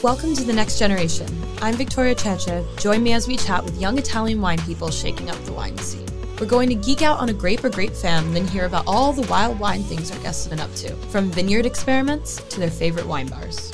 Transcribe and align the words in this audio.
Welcome 0.00 0.32
to 0.36 0.44
The 0.44 0.52
Next 0.52 0.78
Generation. 0.78 1.26
I'm 1.60 1.74
Victoria 1.74 2.14
Cece. 2.14 2.64
Join 2.80 3.02
me 3.02 3.14
as 3.14 3.26
we 3.26 3.36
chat 3.36 3.64
with 3.64 3.80
young 3.80 3.98
Italian 3.98 4.40
wine 4.40 4.60
people 4.60 4.92
shaking 4.92 5.28
up 5.28 5.36
the 5.44 5.52
wine 5.52 5.76
scene. 5.78 6.06
We're 6.38 6.46
going 6.46 6.68
to 6.68 6.76
geek 6.76 7.02
out 7.02 7.18
on 7.18 7.30
a 7.30 7.32
grape 7.32 7.64
or 7.64 7.68
grape 7.68 7.94
fam, 7.94 8.32
then 8.32 8.46
hear 8.46 8.64
about 8.64 8.84
all 8.86 9.12
the 9.12 9.26
wild 9.26 9.58
wine 9.58 9.82
things 9.82 10.12
our 10.12 10.18
guests 10.20 10.44
have 10.44 10.50
been 10.50 10.60
up 10.60 10.72
to, 10.76 10.94
from 11.08 11.32
vineyard 11.32 11.66
experiments 11.66 12.40
to 12.44 12.60
their 12.60 12.70
favorite 12.70 13.06
wine 13.08 13.26
bars. 13.26 13.72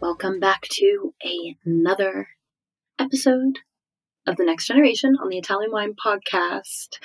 Welcome 0.00 0.38
back 0.38 0.68
to 0.72 1.14
another 1.64 2.28
episode 2.98 3.60
of 4.26 4.36
the 4.36 4.44
next 4.44 4.66
generation 4.66 5.16
on 5.18 5.30
the 5.30 5.38
Italian 5.38 5.72
Wine 5.72 5.94
Podcast. 5.94 6.98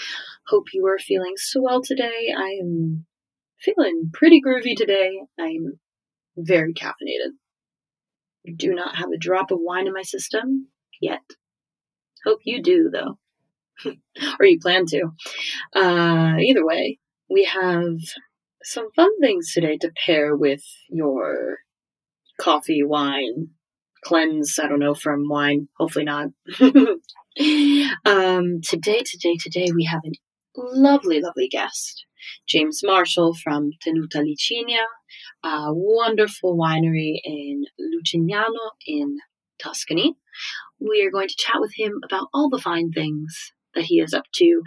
Hope 0.48 0.66
you 0.74 0.86
are 0.86 1.00
feeling 1.00 1.34
so 1.38 1.62
well 1.62 1.82
today. 1.82 2.34
I 2.36 2.60
am 2.62 3.06
feeling 3.60 4.12
pretty 4.14 4.42
groovy 4.46 4.76
today. 4.76 5.22
I'm 5.40 5.80
very 6.38 6.74
caffeinated. 6.74 7.34
I 8.48 8.52
do 8.56 8.76
not 8.76 8.96
have 8.98 9.10
a 9.12 9.18
drop 9.18 9.50
of 9.50 9.58
wine 9.60 9.88
in 9.88 9.94
my 9.94 10.04
system 10.04 10.68
yet. 11.02 11.22
Hope 12.26 12.40
you 12.44 12.62
do, 12.62 12.92
though. 12.92 13.18
or 14.40 14.46
you 14.46 14.60
plan 14.60 14.86
to. 14.88 15.10
Uh, 15.76 16.36
either 16.40 16.66
way, 16.66 17.00
we 17.30 17.46
have 17.46 17.98
some 18.64 18.90
fun 18.96 19.20
things 19.20 19.52
today 19.52 19.78
to 19.78 19.92
pair 20.06 20.36
with 20.36 20.64
your 20.90 21.58
coffee, 22.40 22.84
wine, 22.84 23.50
cleanse, 24.04 24.60
I 24.62 24.68
don't 24.68 24.80
know, 24.80 24.94
from 24.94 25.28
wine. 25.28 25.70
Hopefully 25.78 26.06
not. 26.06 26.28
um, 28.06 28.62
today, 28.62 29.02
today, 29.04 29.38
today, 29.40 29.72
we 29.76 29.86
have 29.86 30.02
a 30.06 30.12
lovely, 30.58 31.22
lovely 31.22 31.48
guest. 31.48 32.06
James 32.48 32.82
Marshall 32.84 33.36
from 33.36 33.72
Tenuta 33.86 34.24
Licinia, 34.24 34.86
a 35.44 35.74
wonderful 35.74 36.58
winery 36.58 37.20
in 37.24 37.66
Lucignano 37.80 38.72
in 38.88 39.18
Tuscany. 39.62 40.16
We 40.80 41.06
are 41.06 41.12
going 41.12 41.28
to 41.28 41.36
chat 41.38 41.58
with 41.60 41.74
him 41.76 42.00
about 42.04 42.28
all 42.34 42.50
the 42.50 42.62
fine 42.62 42.92
things 42.92 43.54
that 43.74 43.86
he 43.86 44.00
is 44.00 44.14
up 44.14 44.26
to, 44.36 44.62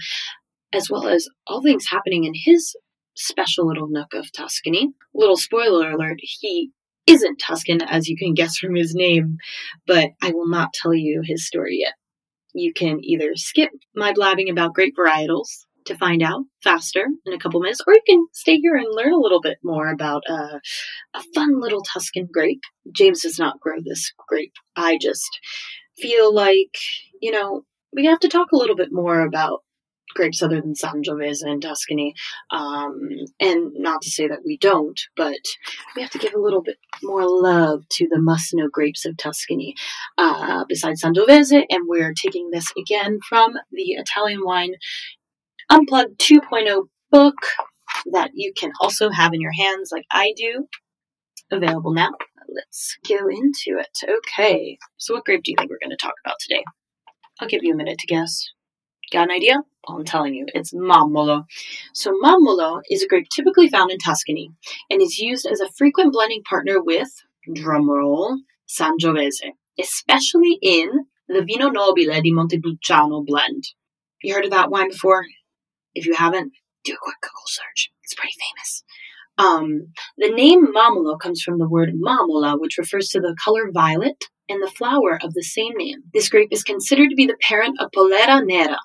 as 0.73 0.89
well 0.91 1.09
as 1.09 1.29
all 1.47 1.63
things 1.63 1.87
happening 1.87 2.25
in 2.25 2.33
his 2.35 2.77
special 3.15 3.67
little 3.67 3.89
nook 3.89 4.15
of 4.15 4.31
Tuscany. 4.33 4.93
Little 5.15 5.37
spoiler 5.37 5.91
alert, 5.91 6.19
he 6.21 6.71
isn't 7.07 7.41
Tuscan, 7.41 7.83
as 7.83 8.09
you 8.09 8.17
can 8.17 8.35
guess 8.35 8.57
from 8.59 8.75
his 8.75 8.95
name, 8.95 9.39
but 9.87 10.11
I 10.23 10.31
will 10.31 10.49
not 10.49 10.75
tell 10.75 10.95
you 10.95 11.23
his 11.25 11.47
story 11.47 11.79
yet. 11.81 11.95
You 12.55 12.73
can 12.73 12.99
either 13.03 13.33
skip 13.35 13.71
my 13.95 14.13
blabbing 14.13 14.49
about 14.51 14.75
grape 14.75 14.95
varietals 14.97 15.65
to 15.89 15.97
find 15.97 16.23
out 16.23 16.45
faster 16.63 17.07
in 17.27 17.33
a 17.33 17.39
couple 17.39 17.61
minutes, 17.61 17.83
or 17.87 17.95
you 17.95 18.03
can 18.07 18.27
stay 18.33 18.57
here 18.57 18.77
and 18.77 18.87
learn 18.91 19.13
a 19.13 19.19
little 19.19 19.41
bit 19.41 19.59
more 19.63 19.89
about 19.89 20.23
uh, 20.29 20.59
a 21.15 21.23
fun 21.35 21.61
little 21.61 21.83
Tuscan 21.83 22.29
grape. 22.33 22.63
James 22.93 23.23
does 23.23 23.39
not 23.39 23.61
grow 23.61 23.77
this 23.83 24.13
grape. 24.29 24.55
I 24.77 24.99
just 24.99 25.41
feel 25.99 26.35
like, 26.35 26.77
you 27.21 27.33
know, 27.33 27.63
we 27.93 28.07
have 28.07 28.21
to 28.21 28.29
talk 28.29 28.53
a 28.53 28.57
little 28.57 28.77
bit 28.77 28.93
more 28.93 29.21
about 29.21 29.61
grapes 30.15 30.43
other 30.43 30.61
than 30.61 30.75
Sangiovese 30.75 31.43
and 31.43 31.63
Tuscany. 31.63 32.15
Um, 32.51 33.09
and 33.41 33.73
not 33.75 34.03
to 34.03 34.11
say 34.11 34.27
that 34.27 34.41
we 34.45 34.57
don't, 34.59 34.99
but 35.17 35.41
we 35.95 36.03
have 36.03 36.11
to 36.13 36.19
give 36.19 36.35
a 36.35 36.41
little 36.41 36.63
bit 36.63 36.79
more 37.03 37.25
love 37.25 37.85
to 37.91 38.09
the 38.11 38.21
must 38.21 38.55
know 38.55 38.69
grapes 38.71 39.05
of 39.05 39.17
Tuscany 39.17 39.75
uh, 40.17 40.65
besides 40.69 41.03
Sangiovese. 41.03 41.65
And 41.71 41.85
we're 41.87 42.15
taking 42.15 42.51
this 42.51 42.67
again 42.79 43.19
from 43.29 43.55
the 43.71 43.93
Italian 43.93 44.41
Wine 44.45 44.75
Unplugged 45.71 46.19
2.0 46.19 46.89
book 47.11 47.37
that 48.13 48.31
you 48.35 48.53
can 48.57 48.73
also 48.81 49.11
have 49.11 49.33
in 49.35 49.41
your 49.41 49.53
hands, 49.53 49.91
like 49.93 50.05
I 50.11 50.33
do. 50.37 50.67
Available 51.51 51.93
now. 51.93 52.11
Let's 52.49 52.97
go 53.07 53.29
into 53.29 53.79
it. 53.79 53.99
Okay, 54.03 54.79
so 54.97 55.15
what 55.15 55.25
grape 55.25 55.43
do 55.43 55.51
you 55.51 55.57
think 55.59 55.71
we're 55.71 55.79
going 55.83 55.97
to 55.97 55.97
talk 55.97 56.15
about 56.25 56.37
today? 56.41 56.63
I'll 57.41 57.49
give 57.49 57.63
you 57.63 57.75
a 57.75 57.77
minute 57.77 57.99
to 57.99 58.07
guess. 58.07 58.49
Got 59.13 59.25
an 59.25 59.37
idea? 59.37 59.63
I'm 59.87 60.05
telling 60.05 60.35
you, 60.35 60.47
it's 60.55 60.75
Mammolo. 60.75 61.45
So 61.95 62.13
Mammolo 62.23 62.81
is 62.91 63.03
a 63.03 63.09
grape 63.09 63.29
typically 63.35 63.69
found 63.69 63.91
in 63.91 63.99
Tuscany 63.99 64.51
and 64.91 65.01
is 65.01 65.19
used 65.19 65.47
as 65.47 65.61
a 65.61 65.71
frequent 65.77 66.13
blending 66.13 66.43
partner 66.43 66.83
with, 66.83 67.09
drumroll, 67.49 68.39
Sangiovese, 68.69 69.53
especially 69.79 70.59
in 70.61 70.91
the 71.29 71.43
Vino 71.43 71.69
Nobile 71.69 72.21
di 72.21 72.33
Montepulciano 72.33 73.25
blend. 73.25 73.65
You 74.23 74.35
heard 74.35 74.45
of 74.45 74.51
that 74.51 74.71
wine 74.71 74.91
before? 74.91 75.25
If 75.95 76.07
you 76.07 76.15
haven't, 76.15 76.53
do 76.85 76.93
a 76.93 76.97
quick 77.01 77.17
Google 77.21 77.47
search. 77.47 77.91
It's 78.03 78.15
pretty 78.15 78.35
famous. 78.41 78.85
Um, 79.39 79.93
the 80.17 80.31
name 80.31 80.73
Mammolo 80.73 81.17
comes 81.17 81.43
from 81.43 81.59
the 81.59 81.69
word 81.69 81.91
mammola, 81.95 82.59
which 82.61 82.79
refers 82.79 83.09
to 83.11 83.21
the 83.21 83.37
color 83.43 83.71
violet 83.73 84.25
and 84.49 84.63
the 84.63 84.71
flower 84.71 85.19
of 85.23 85.35
the 85.35 85.43
same 85.43 85.75
name. 85.77 85.99
This 86.13 86.29
grape 86.29 86.49
is 86.51 86.65
considered 86.65 87.11
to 87.11 87.17
be 87.17 87.27
the 87.27 87.37
parent 87.41 87.79
of 87.81 87.91
Pollera 87.95 88.45
Nera, 88.45 88.79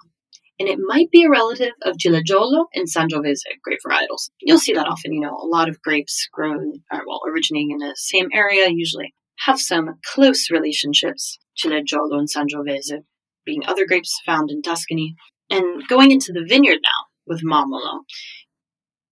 and 0.59 0.69
it 0.69 0.77
might 0.79 1.09
be 1.09 1.23
a 1.23 1.29
relative 1.29 1.71
of 1.83 1.97
Ciliegiolo 1.97 2.65
and 2.75 2.87
Sangiovese 2.87 3.39
grape 3.63 3.79
varietals. 3.87 4.29
You'll 4.41 4.59
see 4.59 4.73
that 4.73 4.87
often, 4.87 5.13
you 5.13 5.21
know, 5.21 5.35
a 5.41 5.47
lot 5.47 5.69
of 5.69 5.81
grapes 5.81 6.27
grown, 6.31 6.83
or, 6.91 7.01
well, 7.07 7.21
originating 7.27 7.71
in 7.71 7.77
the 7.77 7.95
same 7.95 8.27
area 8.33 8.69
usually 8.69 9.15
have 9.39 9.59
some 9.59 9.95
close 10.05 10.51
relationships, 10.51 11.39
Ciliegiolo 11.57 12.19
and 12.19 12.29
Sangiovese 12.29 13.03
being 13.45 13.65
other 13.65 13.85
grapes 13.85 14.21
found 14.25 14.51
in 14.51 14.61
Tuscany. 14.61 15.15
And 15.53 15.87
going 15.87 16.09
into 16.09 16.33
the 16.33 16.43
vineyard 16.43 16.79
now 16.81 17.07
with 17.27 17.43
Mammolo, 17.43 18.01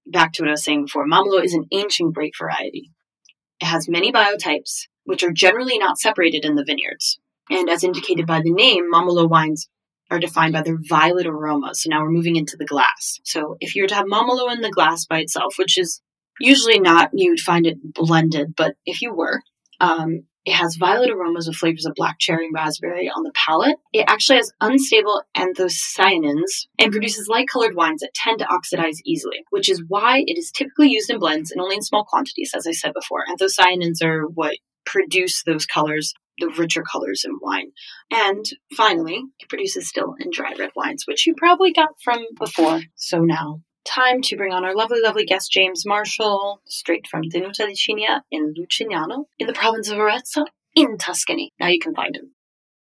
back 0.07 0.33
to 0.33 0.41
what 0.41 0.49
I 0.49 0.53
was 0.53 0.63
saying 0.63 0.85
before, 0.85 1.05
Mammolo 1.05 1.43
is 1.43 1.53
an 1.53 1.67
ancient 1.71 2.15
grape 2.15 2.33
variety. 2.39 2.89
It 3.61 3.65
has 3.65 3.87
many 3.87 4.11
biotypes, 4.11 4.87
which 5.03 5.23
are 5.23 5.31
generally 5.31 5.77
not 5.77 5.99
separated 5.99 6.43
in 6.43 6.55
the 6.55 6.63
vineyards. 6.65 7.19
And 7.51 7.69
as 7.69 7.83
indicated 7.83 8.25
by 8.25 8.41
the 8.41 8.51
name, 8.51 8.89
Mammolo 8.89 9.27
wines 9.27 9.69
are 10.09 10.17
defined 10.17 10.53
by 10.53 10.63
their 10.63 10.79
violet 10.89 11.27
aroma. 11.27 11.75
So 11.75 11.89
now 11.91 12.01
we're 12.01 12.09
moving 12.09 12.37
into 12.37 12.57
the 12.57 12.65
glass. 12.65 13.19
So 13.23 13.57
if 13.59 13.75
you 13.75 13.83
were 13.83 13.87
to 13.89 13.95
have 13.95 14.07
Mammolo 14.07 14.51
in 14.51 14.61
the 14.61 14.71
glass 14.71 15.05
by 15.05 15.19
itself, 15.19 15.55
which 15.59 15.77
is 15.77 16.01
usually 16.39 16.79
not, 16.79 17.11
you'd 17.13 17.39
find 17.39 17.67
it 17.67 17.77
blended, 17.93 18.55
but 18.57 18.73
if 18.83 19.03
you 19.03 19.13
were, 19.13 19.43
um, 19.79 20.23
it 20.45 20.53
has 20.53 20.75
violet 20.75 21.11
aromas 21.11 21.47
with 21.47 21.55
flavors 21.55 21.85
of 21.85 21.93
black 21.95 22.17
cherry 22.19 22.45
and 22.45 22.53
raspberry 22.53 23.09
on 23.09 23.23
the 23.23 23.31
palate. 23.33 23.77
It 23.93 24.05
actually 24.07 24.37
has 24.37 24.51
unstable 24.59 25.23
anthocyanins 25.37 26.67
and 26.79 26.91
produces 26.91 27.27
light 27.27 27.47
colored 27.47 27.75
wines 27.75 28.01
that 28.01 28.13
tend 28.15 28.39
to 28.39 28.47
oxidize 28.47 29.01
easily, 29.05 29.43
which 29.51 29.69
is 29.69 29.83
why 29.87 30.23
it 30.25 30.37
is 30.37 30.51
typically 30.51 30.89
used 30.89 31.09
in 31.09 31.19
blends 31.19 31.51
and 31.51 31.61
only 31.61 31.75
in 31.75 31.81
small 31.81 32.05
quantities, 32.05 32.51
as 32.55 32.65
I 32.65 32.71
said 32.71 32.93
before. 32.93 33.25
Anthocyanins 33.27 34.03
are 34.03 34.27
what 34.27 34.57
produce 34.85 35.43
those 35.43 35.65
colors 35.65 36.13
the 36.39 36.47
richer 36.47 36.81
colors 36.81 37.23
in 37.23 37.37
wine. 37.41 37.71
And 38.09 38.43
finally, 38.75 39.21
it 39.39 39.49
produces 39.49 39.87
still 39.87 40.15
and 40.19 40.31
dry 40.31 40.53
red 40.57 40.71
wines, 40.75 41.03
which 41.05 41.27
you 41.27 41.35
probably 41.37 41.71
got 41.71 41.89
from 42.03 42.25
before. 42.39 42.81
So 42.95 43.19
now, 43.19 43.61
time 43.85 44.21
to 44.23 44.37
bring 44.37 44.53
on 44.53 44.65
our 44.65 44.75
lovely, 44.75 45.01
lovely 45.01 45.25
guest, 45.25 45.51
James 45.51 45.85
Marshall, 45.85 46.61
straight 46.65 47.07
from 47.07 47.23
Tenuta 47.23 47.67
Licinia 47.67 48.21
in 48.31 48.53
Lucignano, 48.53 49.25
in 49.39 49.47
the 49.47 49.53
province 49.53 49.89
of 49.89 49.97
Arezzo, 49.97 50.45
in 50.75 50.97
Tuscany. 50.97 51.51
Now 51.59 51.67
you 51.67 51.79
can 51.79 51.93
find 51.93 52.15
him. 52.15 52.31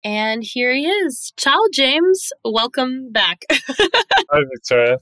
And 0.04 0.44
here 0.44 0.72
he 0.72 0.86
is. 0.86 1.32
Ciao, 1.36 1.58
James. 1.72 2.30
Welcome 2.44 3.10
back. 3.10 3.42
Hi, 3.50 4.40
Victoria. 4.54 4.98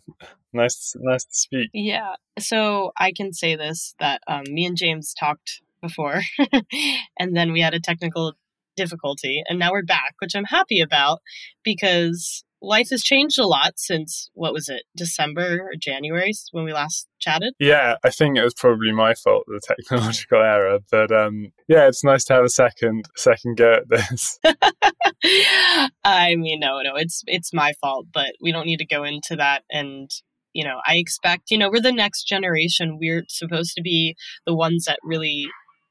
Nice, 0.53 0.97
nice 0.99 1.25
to 1.25 1.35
speak. 1.35 1.71
Yeah. 1.75 2.15
So 2.39 2.93
I 2.97 3.13
can 3.13 3.33
say 3.33 3.57
this 3.57 3.95
that 4.01 4.23
um, 4.27 4.45
me 4.49 4.65
and 4.65 4.77
James 4.77 5.13
talked 5.13 5.61
before, 5.83 6.23
and 7.19 7.37
then 7.37 7.53
we 7.53 7.61
had 7.61 7.75
a 7.75 7.81
technical 7.81 8.35
difficulty, 8.75 9.43
and 9.49 9.59
now 9.59 9.73
we're 9.73 9.85
back, 9.85 10.15
which 10.19 10.35
I'm 10.35 10.45
happy 10.45 10.81
about 10.81 11.21
because 11.63 12.43
life 12.63 12.89
has 12.91 13.03
changed 13.03 13.39
a 13.39 13.47
lot 13.47 13.75
since 13.77 14.31
what 14.35 14.53
was 14.53 14.69
it, 14.69 14.83
December 14.97 15.61
or 15.61 15.73
January 15.79 16.33
when 16.53 16.65
we 16.65 16.73
last 16.73 17.07
chatted? 17.21 17.55
Yeah, 17.59 17.97
I 18.05 18.11
think 18.11 18.37
it 18.37 18.45
was 18.45 18.55
probably 18.55 18.93
my 18.93 19.15
fault, 19.15 19.45
the 19.47 19.61
technological 19.67 20.43
error. 20.43 20.79
But 20.91 21.13
um, 21.13 21.53
yeah, 21.69 21.87
it's 21.89 22.05
nice 22.05 22.25
to 22.25 22.35
have 22.35 22.45
a 22.45 22.49
second 22.49 23.09
second 23.17 23.57
go 23.57 23.75
at 23.75 23.89
this. 23.89 24.39
I 26.05 26.37
mean, 26.37 26.61
no, 26.61 26.81
no, 26.83 26.97
it's 26.97 27.23
it's 27.27 27.53
my 27.53 27.73
fault, 27.81 28.07
but 28.13 28.33
we 28.41 28.53
don't 28.53 28.67
need 28.67 28.79
to 28.79 28.87
go 28.87 29.05
into 29.05 29.37
that. 29.37 29.63
And 29.71 30.11
you 30.53 30.65
know, 30.65 30.81
I 30.87 30.97
expect, 30.97 31.51
you 31.51 31.59
know, 31.59 31.69
we're 31.69 31.83
the 31.83 31.93
next 31.93 32.25
generation. 32.25 32.99
We're 32.99 33.25
supposed 33.29 33.75
to 33.75 33.83
be 33.83 34.17
the 34.47 34.55
ones 34.55 34.87
that 34.87 34.99
really 35.03 35.47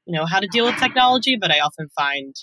know 0.08 0.26
how 0.26 0.40
to 0.40 0.48
deal 0.48 0.66
with 0.66 0.78
technology, 0.78 1.38
but 1.40 1.52
I 1.52 1.60
often 1.60 1.88
find 1.96 2.34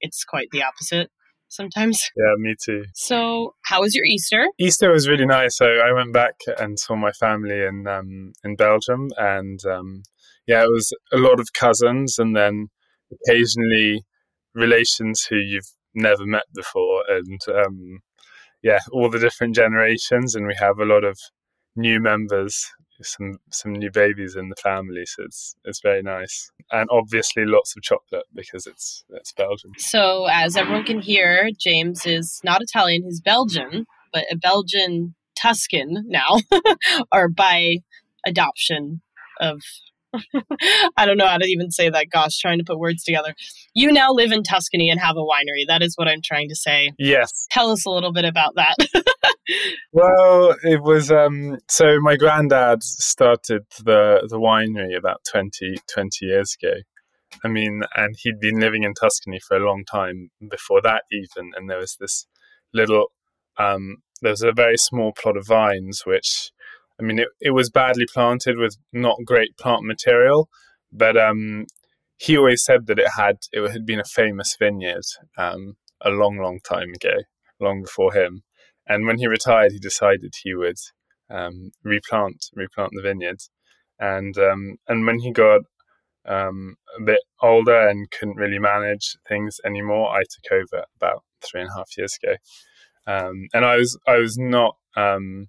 it's 0.00 0.24
quite 0.24 0.48
the 0.50 0.62
opposite 0.62 1.10
sometimes. 1.52 2.10
Yeah, 2.16 2.34
me 2.38 2.54
too. 2.62 2.84
So, 2.94 3.54
how 3.64 3.80
was 3.80 3.94
your 3.94 4.04
Easter? 4.04 4.46
Easter 4.58 4.90
was 4.90 5.08
really 5.08 5.26
nice. 5.26 5.56
So 5.56 5.66
I 5.66 5.92
went 5.92 6.12
back 6.12 6.34
and 6.58 6.78
saw 6.78 6.94
my 6.96 7.12
family 7.12 7.62
in 7.62 7.86
um, 7.86 8.32
in 8.44 8.56
Belgium, 8.56 9.08
and 9.16 9.64
um, 9.64 10.02
yeah, 10.46 10.62
it 10.62 10.70
was 10.70 10.92
a 11.12 11.16
lot 11.16 11.40
of 11.40 11.52
cousins, 11.52 12.18
and 12.18 12.36
then 12.36 12.68
occasionally 13.12 14.04
relations 14.54 15.26
who 15.28 15.36
you've 15.36 15.70
never 15.94 16.26
met 16.26 16.44
before, 16.54 17.04
and 17.08 17.40
um, 17.48 18.00
yeah, 18.62 18.80
all 18.92 19.10
the 19.10 19.18
different 19.18 19.54
generations, 19.54 20.34
and 20.34 20.46
we 20.46 20.54
have 20.58 20.78
a 20.78 20.84
lot 20.84 21.04
of 21.04 21.18
new 21.76 22.00
members 22.00 22.66
some 23.02 23.38
some 23.50 23.72
new 23.72 23.90
babies 23.90 24.36
in 24.36 24.48
the 24.48 24.56
family, 24.56 25.04
so 25.06 25.24
it's 25.24 25.54
it's 25.64 25.80
very 25.80 26.02
nice. 26.02 26.50
And 26.70 26.88
obviously, 26.90 27.44
lots 27.44 27.76
of 27.76 27.82
chocolate 27.82 28.24
because 28.34 28.66
it's 28.66 29.04
it's 29.10 29.32
Belgium. 29.32 29.72
So, 29.78 30.26
as 30.30 30.56
everyone 30.56 30.84
can 30.84 31.00
hear, 31.00 31.50
James 31.58 32.06
is 32.06 32.40
not 32.44 32.62
Italian; 32.62 33.04
he's 33.04 33.20
Belgian, 33.20 33.86
but 34.12 34.24
a 34.30 34.36
Belgian 34.36 35.14
Tuscan 35.36 36.04
now, 36.06 36.38
or 37.12 37.28
by 37.28 37.78
adoption 38.26 39.02
of 39.40 39.60
I 40.96 41.06
don't 41.06 41.16
know 41.16 41.26
how 41.26 41.38
to 41.38 41.46
even 41.46 41.70
say 41.70 41.88
that. 41.88 42.10
Gosh, 42.10 42.38
trying 42.38 42.58
to 42.58 42.64
put 42.64 42.78
words 42.78 43.04
together. 43.04 43.34
You 43.74 43.92
now 43.92 44.12
live 44.12 44.32
in 44.32 44.42
Tuscany 44.42 44.90
and 44.90 45.00
have 45.00 45.16
a 45.16 45.20
winery. 45.20 45.66
That 45.66 45.82
is 45.82 45.94
what 45.96 46.08
I'm 46.08 46.22
trying 46.22 46.48
to 46.50 46.56
say. 46.56 46.92
Yes. 46.98 47.46
Tell 47.50 47.70
us 47.70 47.86
a 47.86 47.90
little 47.90 48.12
bit 48.12 48.24
about 48.24 48.54
that. 48.56 48.76
well, 49.92 50.54
it 50.62 50.82
was 50.82 51.10
um, 51.10 51.58
so 51.68 51.98
my 52.00 52.16
granddad 52.16 52.82
started 52.82 53.62
the 53.84 54.26
the 54.28 54.38
winery 54.38 54.96
about 54.96 55.22
20, 55.30 55.76
20 55.92 56.26
years 56.26 56.56
ago. 56.60 56.74
I 57.44 57.48
mean, 57.48 57.82
and 57.96 58.14
he'd 58.18 58.40
been 58.40 58.60
living 58.60 58.84
in 58.84 58.94
Tuscany 58.94 59.40
for 59.40 59.56
a 59.56 59.66
long 59.66 59.84
time 59.90 60.30
before 60.50 60.82
that, 60.82 61.04
even. 61.10 61.52
And 61.56 61.68
there 61.68 61.78
was 61.78 61.96
this 61.98 62.26
little, 62.74 63.06
um, 63.58 63.98
there 64.20 64.32
was 64.32 64.42
a 64.42 64.52
very 64.52 64.76
small 64.76 65.12
plot 65.12 65.38
of 65.38 65.46
vines 65.46 66.02
which 66.04 66.52
I 67.00 67.04
mean, 67.04 67.18
it, 67.18 67.28
it 67.40 67.50
was 67.50 67.70
badly 67.70 68.06
planted 68.12 68.58
with 68.58 68.76
not 68.92 69.18
great 69.24 69.56
plant 69.56 69.84
material, 69.84 70.48
but 70.92 71.16
um, 71.16 71.66
he 72.16 72.36
always 72.36 72.64
said 72.64 72.86
that 72.86 72.98
it 72.98 73.08
had 73.16 73.38
it 73.52 73.68
had 73.70 73.84
been 73.84 73.98
a 73.98 74.04
famous 74.04 74.54
vineyard 74.56 75.04
um, 75.36 75.76
a 76.00 76.10
long, 76.10 76.38
long 76.38 76.60
time 76.60 76.90
ago, 76.94 77.22
long 77.60 77.82
before 77.82 78.12
him. 78.12 78.42
And 78.88 79.06
when 79.06 79.18
he 79.18 79.26
retired, 79.26 79.72
he 79.72 79.78
decided 79.78 80.34
he 80.42 80.54
would 80.54 80.78
um, 81.30 81.70
replant 81.84 82.46
replant 82.54 82.92
the 82.94 83.02
vineyard. 83.02 83.40
And 83.98 84.36
um, 84.38 84.76
and 84.88 85.06
when 85.06 85.20
he 85.20 85.30
got 85.30 85.62
um, 86.26 86.76
a 86.98 87.02
bit 87.02 87.20
older 87.40 87.88
and 87.88 88.10
couldn't 88.10 88.36
really 88.36 88.58
manage 88.58 89.16
things 89.28 89.60
anymore, 89.64 90.10
I 90.10 90.22
took 90.22 90.52
over 90.52 90.84
about 90.96 91.22
three 91.42 91.60
and 91.60 91.70
a 91.70 91.78
half 91.78 91.96
years 91.96 92.16
ago. 92.22 92.36
Um, 93.06 93.48
and 93.54 93.64
I 93.64 93.76
was 93.76 93.98
I 94.06 94.16
was 94.16 94.36
not 94.38 94.76
um, 94.96 95.48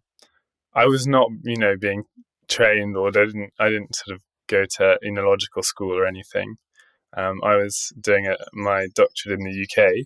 I 0.75 0.85
was 0.85 1.05
not, 1.05 1.29
you 1.43 1.57
know, 1.57 1.75
being 1.79 2.03
trained 2.49 2.97
or 2.97 3.07
I 3.07 3.11
didn't, 3.11 3.53
I 3.59 3.69
didn't 3.69 3.95
sort 3.95 4.15
of 4.15 4.21
go 4.47 4.65
to 4.77 4.97
enological 5.05 5.63
school 5.63 5.97
or 5.97 6.05
anything. 6.05 6.55
Um, 7.15 7.41
I 7.43 7.55
was 7.55 7.93
doing 7.99 8.27
a, 8.27 8.35
my 8.53 8.87
doctorate 8.95 9.39
in 9.39 9.45
the 9.45 9.67
UK, 9.67 10.05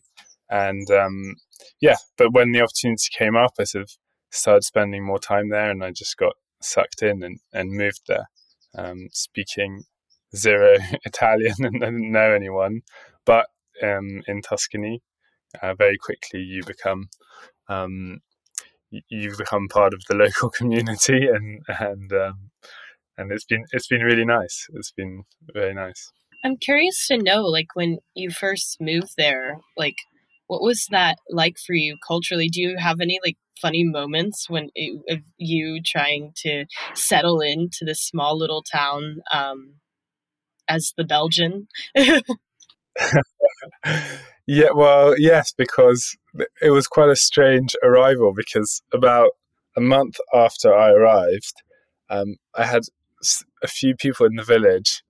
and 0.49 0.89
um, 0.91 1.35
yeah. 1.81 1.97
But 2.17 2.33
when 2.33 2.51
the 2.51 2.61
opportunity 2.61 3.09
came 3.11 3.35
up, 3.35 3.53
I 3.59 3.63
sort 3.63 3.83
of 3.83 3.91
started 4.31 4.63
spending 4.63 5.05
more 5.05 5.19
time 5.19 5.49
there, 5.49 5.69
and 5.69 5.83
I 5.83 5.91
just 5.91 6.17
got 6.17 6.33
sucked 6.61 7.01
in 7.01 7.23
and, 7.23 7.39
and 7.53 7.71
moved 7.71 8.01
there, 8.07 8.29
um, 8.75 9.07
speaking 9.11 9.83
zero 10.35 10.77
Italian, 11.05 11.55
and 11.59 11.83
I 11.83 11.87
didn't 11.87 12.11
know 12.11 12.31
anyone. 12.31 12.81
But 13.25 13.47
um, 13.83 14.21
in 14.27 14.41
Tuscany, 14.41 15.01
uh, 15.61 15.73
very 15.75 15.97
quickly 15.97 16.41
you 16.41 16.63
become 16.65 17.09
um, 17.69 18.19
you've 19.09 19.37
become 19.37 19.67
part 19.67 19.93
of 19.93 20.01
the 20.07 20.15
local 20.25 20.49
community 20.49 21.27
and 21.27 21.61
and 21.79 22.11
um, 22.13 22.51
and 23.17 23.31
it's 23.31 23.45
been 23.45 23.65
it's 23.71 23.87
been 23.87 24.01
really 24.01 24.25
nice 24.25 24.67
it's 24.73 24.91
been 24.91 25.23
very 25.53 25.73
nice 25.73 26.11
i'm 26.43 26.57
curious 26.57 27.07
to 27.07 27.17
know 27.17 27.43
like 27.43 27.75
when 27.75 27.97
you 28.13 28.29
first 28.29 28.77
moved 28.79 29.13
there 29.17 29.57
like 29.75 29.97
what 30.47 30.61
was 30.61 30.87
that 30.91 31.17
like 31.29 31.57
for 31.57 31.73
you 31.73 31.97
culturally? 32.05 32.49
Do 32.49 32.61
you 32.61 32.77
have 32.77 32.99
any 33.01 33.19
like 33.23 33.37
funny 33.61 33.83
moments 33.83 34.49
when 34.49 34.69
it, 34.75 34.99
of 35.09 35.19
you 35.37 35.81
trying 35.85 36.33
to 36.37 36.65
settle 36.93 37.41
into 37.41 37.79
this 37.85 38.01
small 38.01 38.37
little 38.37 38.63
town 38.63 39.17
um, 39.33 39.75
as 40.67 40.93
the 40.97 41.03
belgian? 41.03 41.67
Yeah, 44.47 44.69
well, 44.73 45.13
yes, 45.19 45.53
because 45.55 46.15
it 46.61 46.69
was 46.69 46.87
quite 46.87 47.09
a 47.09 47.17
strange 47.17 47.75
arrival 47.83 48.33
because 48.33 48.81
about 48.93 49.31
a 49.75 49.81
month 49.81 50.15
after 50.33 50.73
I 50.73 50.91
arrived, 50.91 51.53
um, 52.09 52.37
I 52.55 52.65
had 52.65 52.83
a 53.61 53.67
few 53.67 53.93
people 53.93 54.25
in 54.25 54.35
the 54.35 54.43
village 54.43 55.03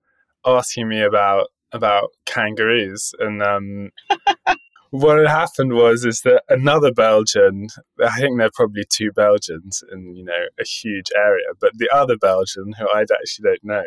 asking 0.44 0.88
me 0.88 1.00
about 1.02 1.46
about 1.70 2.10
kangaroos 2.26 3.12
and 3.20 3.40
um, 3.42 3.90
what 4.90 5.18
had 5.18 5.28
happened 5.28 5.74
was 5.74 6.04
is 6.04 6.22
that 6.22 6.42
another 6.48 6.92
Belgian, 6.92 7.68
I 8.02 8.18
think 8.18 8.38
there 8.38 8.46
are 8.46 8.52
probably 8.54 8.84
two 8.88 9.12
Belgians 9.12 9.82
in 9.92 10.14
you 10.14 10.24
know 10.24 10.46
a 10.58 10.64
huge 10.64 11.06
area, 11.16 11.48
but 11.60 11.72
the 11.76 11.88
other 11.94 12.16
Belgian 12.16 12.72
who 12.78 12.88
I 12.88 13.02
actually 13.02 13.44
don't 13.44 13.64
know 13.64 13.84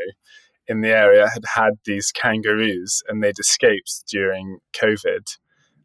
in 0.68 0.82
the 0.82 0.90
area 0.90 1.28
had 1.28 1.44
had 1.56 1.74
these 1.86 2.12
kangaroos 2.12 3.04
and 3.08 3.24
they'd 3.24 3.40
escaped 3.40 4.04
during 4.08 4.60
COVID. 4.74 5.38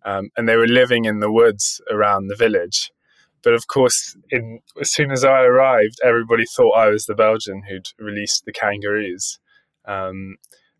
Um, 0.04 0.28
and 0.36 0.48
they 0.48 0.56
were 0.56 0.68
living 0.68 1.04
in 1.04 1.18
the 1.18 1.32
woods 1.32 1.80
around 1.90 2.28
the 2.28 2.36
village. 2.36 2.92
But 3.42 3.54
of 3.54 3.66
course, 3.66 4.16
in, 4.30 4.60
as 4.80 4.92
soon 4.92 5.10
as 5.10 5.24
I 5.24 5.42
arrived, 5.42 5.98
everybody 6.04 6.44
thought 6.44 6.76
I 6.76 6.88
was 6.88 7.06
the 7.06 7.14
Belgian 7.14 7.62
who'd 7.68 7.88
released 7.98 8.44
the 8.44 8.52
kangaroos. 8.52 9.40
Um, 9.84 10.36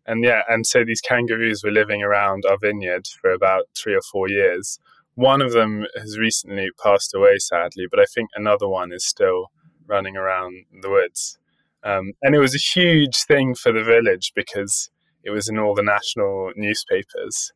and 0.07 0.23
yeah, 0.23 0.41
and 0.47 0.65
so 0.65 0.83
these 0.85 1.01
kangaroos 1.01 1.63
were 1.63 1.71
living 1.71 2.01
around 2.01 2.45
our 2.45 2.57
vineyard 2.57 3.07
for 3.21 3.31
about 3.31 3.65
three 3.75 3.93
or 3.93 4.01
four 4.01 4.29
years. 4.29 4.79
One 5.15 5.41
of 5.41 5.51
them 5.51 5.85
has 5.99 6.17
recently 6.17 6.69
passed 6.81 7.13
away, 7.13 7.39
sadly, 7.39 7.87
but 7.89 7.99
I 7.99 8.05
think 8.05 8.29
another 8.35 8.67
one 8.67 8.93
is 8.93 9.05
still 9.05 9.51
running 9.85 10.15
around 10.15 10.65
the 10.81 10.89
woods. 10.89 11.37
Um, 11.83 12.13
and 12.21 12.35
it 12.35 12.39
was 12.39 12.55
a 12.55 12.59
huge 12.59 13.23
thing 13.23 13.53
for 13.53 13.71
the 13.71 13.83
village 13.83 14.31
because 14.35 14.89
it 15.23 15.31
was 15.31 15.49
in 15.49 15.59
all 15.59 15.75
the 15.75 15.83
national 15.83 16.51
newspapers, 16.55 17.51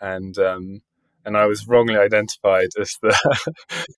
and 0.00 0.36
um, 0.38 0.82
and 1.24 1.36
I 1.36 1.46
was 1.46 1.66
wrongly 1.66 1.96
identified 1.96 2.68
as 2.78 2.98
the 3.00 3.52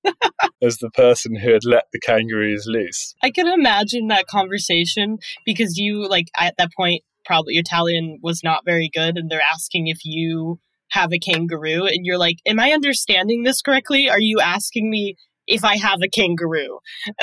as 0.62 0.78
the 0.78 0.90
person 0.90 1.34
who 1.36 1.52
had 1.52 1.64
let 1.64 1.84
the 1.92 2.00
kangaroos 2.00 2.66
loose. 2.66 3.14
I 3.22 3.30
can 3.30 3.48
imagine 3.48 4.06
that 4.08 4.26
conversation 4.26 5.18
because 5.44 5.76
you 5.76 6.08
like 6.08 6.28
at 6.36 6.56
that 6.58 6.70
point 6.76 7.02
probably 7.26 7.54
Italian 7.54 8.18
was 8.22 8.40
not 8.42 8.64
very 8.64 8.90
good, 8.92 9.18
and 9.18 9.30
they're 9.30 9.42
asking 9.42 9.88
if 9.88 9.98
you 10.04 10.60
have 10.90 11.12
a 11.12 11.18
kangaroo, 11.18 11.86
and 11.86 12.06
you're 12.06 12.18
like, 12.18 12.36
"Am 12.46 12.60
I 12.60 12.72
understanding 12.72 13.42
this 13.42 13.60
correctly? 13.60 14.08
Are 14.08 14.20
you 14.20 14.40
asking 14.40 14.90
me 14.90 15.16
if 15.46 15.64
I 15.64 15.76
have 15.76 16.00
a 16.02 16.08
kangaroo. 16.08 16.78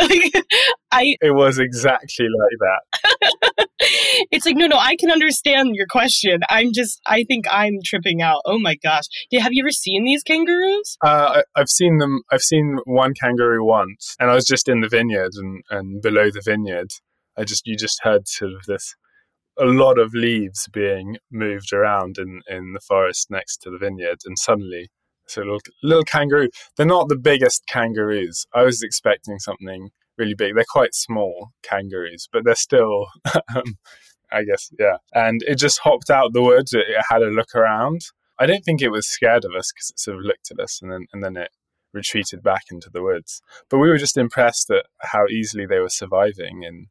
I 0.92 1.16
It 1.22 1.36
was 1.36 1.60
exactly 1.60 2.28
like 2.40 2.58
that. 2.60 3.68
it's 4.32 4.46
like 4.46 4.56
no 4.56 4.68
no, 4.68 4.78
I 4.78 4.96
can 4.96 5.12
understand 5.12 5.76
your 5.76 5.88
question. 5.90 6.42
I'm 6.50 6.74
just 6.74 7.02
I 7.06 7.24
think 7.24 7.46
I'm 7.50 7.80
tripping 7.84 8.22
out. 8.22 8.42
Oh 8.46 8.60
my 8.60 8.76
gosh. 8.76 9.06
Have 9.34 9.54
you 9.54 9.64
ever 9.64 9.72
seen 9.72 10.06
these 10.06 10.24
kangaroos? 10.24 10.98
Uh, 11.06 11.42
I, 11.56 11.60
I've 11.60 11.70
seen 11.70 11.98
them 11.98 12.22
I've 12.32 12.42
seen 12.42 12.80
one 12.86 13.14
kangaroo 13.14 13.66
once 13.66 14.16
and 14.20 14.30
I 14.30 14.36
was 14.36 14.46
just 14.46 14.70
in 14.70 14.82
the 14.82 14.90
vineyard 14.90 15.32
and, 15.36 15.64
and 15.70 16.02
below 16.02 16.30
the 16.32 16.42
vineyard 16.44 16.92
I 17.38 17.44
just 17.44 17.66
you 17.66 17.76
just 17.76 18.02
heard 18.04 18.28
sort 18.28 18.54
of 18.54 18.66
this 18.68 18.96
a 19.58 19.66
lot 19.66 20.00
of 20.00 20.14
leaves 20.14 20.68
being 20.72 21.18
moved 21.32 21.74
around 21.74 22.18
in, 22.18 22.42
in 22.50 22.74
the 22.74 22.80
forest 22.80 23.30
next 23.30 23.58
to 23.58 23.70
the 23.70 23.78
vineyard 23.78 24.20
and 24.26 24.38
suddenly 24.38 24.90
so 25.28 25.42
little, 25.42 25.60
little 25.82 26.04
kangaroo. 26.04 26.50
They're 26.76 26.86
not 26.86 27.10
the 27.10 27.18
biggest 27.18 27.66
kangaroos. 27.68 28.46
I 28.54 28.64
was 28.64 28.82
expecting 28.82 29.40
something 29.40 29.90
really 30.18 30.36
big. 30.36 30.56
They're 30.56 30.66
quite 30.68 30.94
small 30.94 31.52
kangaroos, 31.62 32.28
but 32.32 32.44
they're 32.44 32.56
still, 32.56 33.08
um, 33.56 33.78
I 34.32 34.44
guess, 34.44 34.72
yeah. 34.80 34.98
And 35.14 35.42
it 35.44 35.56
just 35.56 35.80
hopped 35.80 36.10
out 36.10 36.34
the 36.34 36.42
woods. 36.42 36.74
It, 36.74 36.86
it, 36.90 37.04
had 37.10 37.22
a 37.22 37.28
look 37.28 37.56
around. 37.56 38.02
I 38.40 38.46
don't 38.46 38.64
think 38.64 38.82
it 38.82 38.90
was 38.90 39.08
scared 39.08 39.46
of 39.46 39.54
us 39.56 39.72
because 39.72 39.92
it 39.92 40.00
sort 40.00 40.18
of 40.18 40.24
looked 40.24 40.52
at 40.52 40.60
us 40.60 40.82
and 40.82 40.92
then 40.92 41.06
and 41.14 41.24
then 41.24 41.38
it 41.38 41.52
retreated 41.94 42.42
back 42.42 42.64
into 42.72 42.90
the 42.92 43.04
woods. 43.04 43.42
But 43.70 43.78
we 43.78 43.90
were 43.90 44.00
just 44.00 44.18
impressed 44.18 44.70
at 44.72 44.86
how 45.02 45.28
easily 45.28 45.66
they 45.66 45.80
were 45.80 45.90
surviving 45.90 46.64
in 46.64 46.88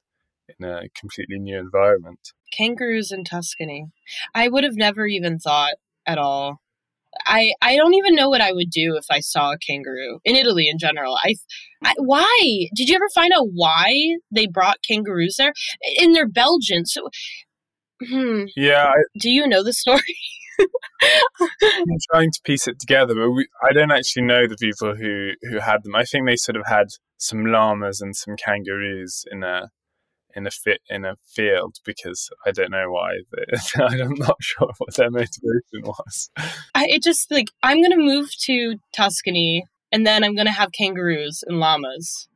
in 0.48 0.66
a 0.66 0.88
completely 0.98 1.38
new 1.38 1.58
environment. 1.58 2.32
Kangaroos 2.56 3.10
in 3.12 3.24
Tuscany. 3.24 3.86
I 4.34 4.48
would 4.48 4.64
have 4.64 4.76
never 4.76 5.06
even 5.06 5.38
thought 5.38 5.74
at 6.06 6.18
all. 6.18 6.60
I 7.26 7.52
I 7.60 7.76
don't 7.76 7.94
even 7.94 8.14
know 8.14 8.30
what 8.30 8.40
I 8.40 8.52
would 8.52 8.70
do 8.70 8.96
if 8.96 9.04
I 9.10 9.20
saw 9.20 9.52
a 9.52 9.58
kangaroo 9.58 10.20
in 10.24 10.34
Italy 10.34 10.68
in 10.68 10.78
general. 10.78 11.16
I, 11.22 11.34
I 11.84 11.94
why 11.98 12.68
did 12.74 12.88
you 12.88 12.94
ever 12.94 13.08
find 13.14 13.32
out 13.32 13.48
why 13.52 14.16
they 14.30 14.46
brought 14.46 14.78
kangaroos 14.86 15.36
there? 15.36 15.52
In 15.98 16.12
they're 16.12 16.28
Belgian, 16.28 16.86
so 16.86 17.08
hmm. 18.06 18.44
Yeah. 18.56 18.92
I, 18.96 19.02
do 19.18 19.30
you 19.30 19.46
know 19.46 19.62
the 19.62 19.72
story? 19.72 20.16
I'm 20.62 21.98
trying 22.10 22.30
to 22.30 22.40
piece 22.44 22.66
it 22.68 22.78
together, 22.78 23.14
but 23.14 23.30
we, 23.30 23.48
I 23.62 23.72
don't 23.72 23.90
actually 23.90 24.22
know 24.22 24.46
the 24.46 24.56
people 24.56 24.94
who 24.94 25.32
who 25.42 25.58
had 25.58 25.82
them. 25.82 25.94
I 25.94 26.04
think 26.04 26.26
they 26.26 26.36
sort 26.36 26.56
of 26.56 26.66
had 26.66 26.88
some 27.18 27.46
llamas 27.46 28.00
and 28.00 28.16
some 28.16 28.36
kangaroos 28.36 29.24
in 29.30 29.42
a 29.42 29.70
in 30.34 30.46
a 30.46 30.50
fit 30.50 30.80
in 30.88 31.04
a 31.04 31.16
field 31.26 31.76
because 31.84 32.30
I 32.46 32.50
don't 32.50 32.70
know 32.70 32.90
why. 32.90 33.18
I'm 33.76 34.14
not 34.14 34.36
sure 34.40 34.70
what 34.78 34.94
their 34.96 35.10
motivation 35.10 35.82
was. 35.82 36.30
I, 36.74 36.86
it 36.88 37.02
just 37.02 37.30
like 37.30 37.48
I'm 37.62 37.82
gonna 37.82 37.96
move 37.96 38.30
to 38.42 38.76
Tuscany 38.94 39.64
and 39.90 40.06
then 40.06 40.24
I'm 40.24 40.34
gonna 40.34 40.52
have 40.52 40.72
kangaroos 40.72 41.44
and 41.46 41.58
llamas. 41.58 42.28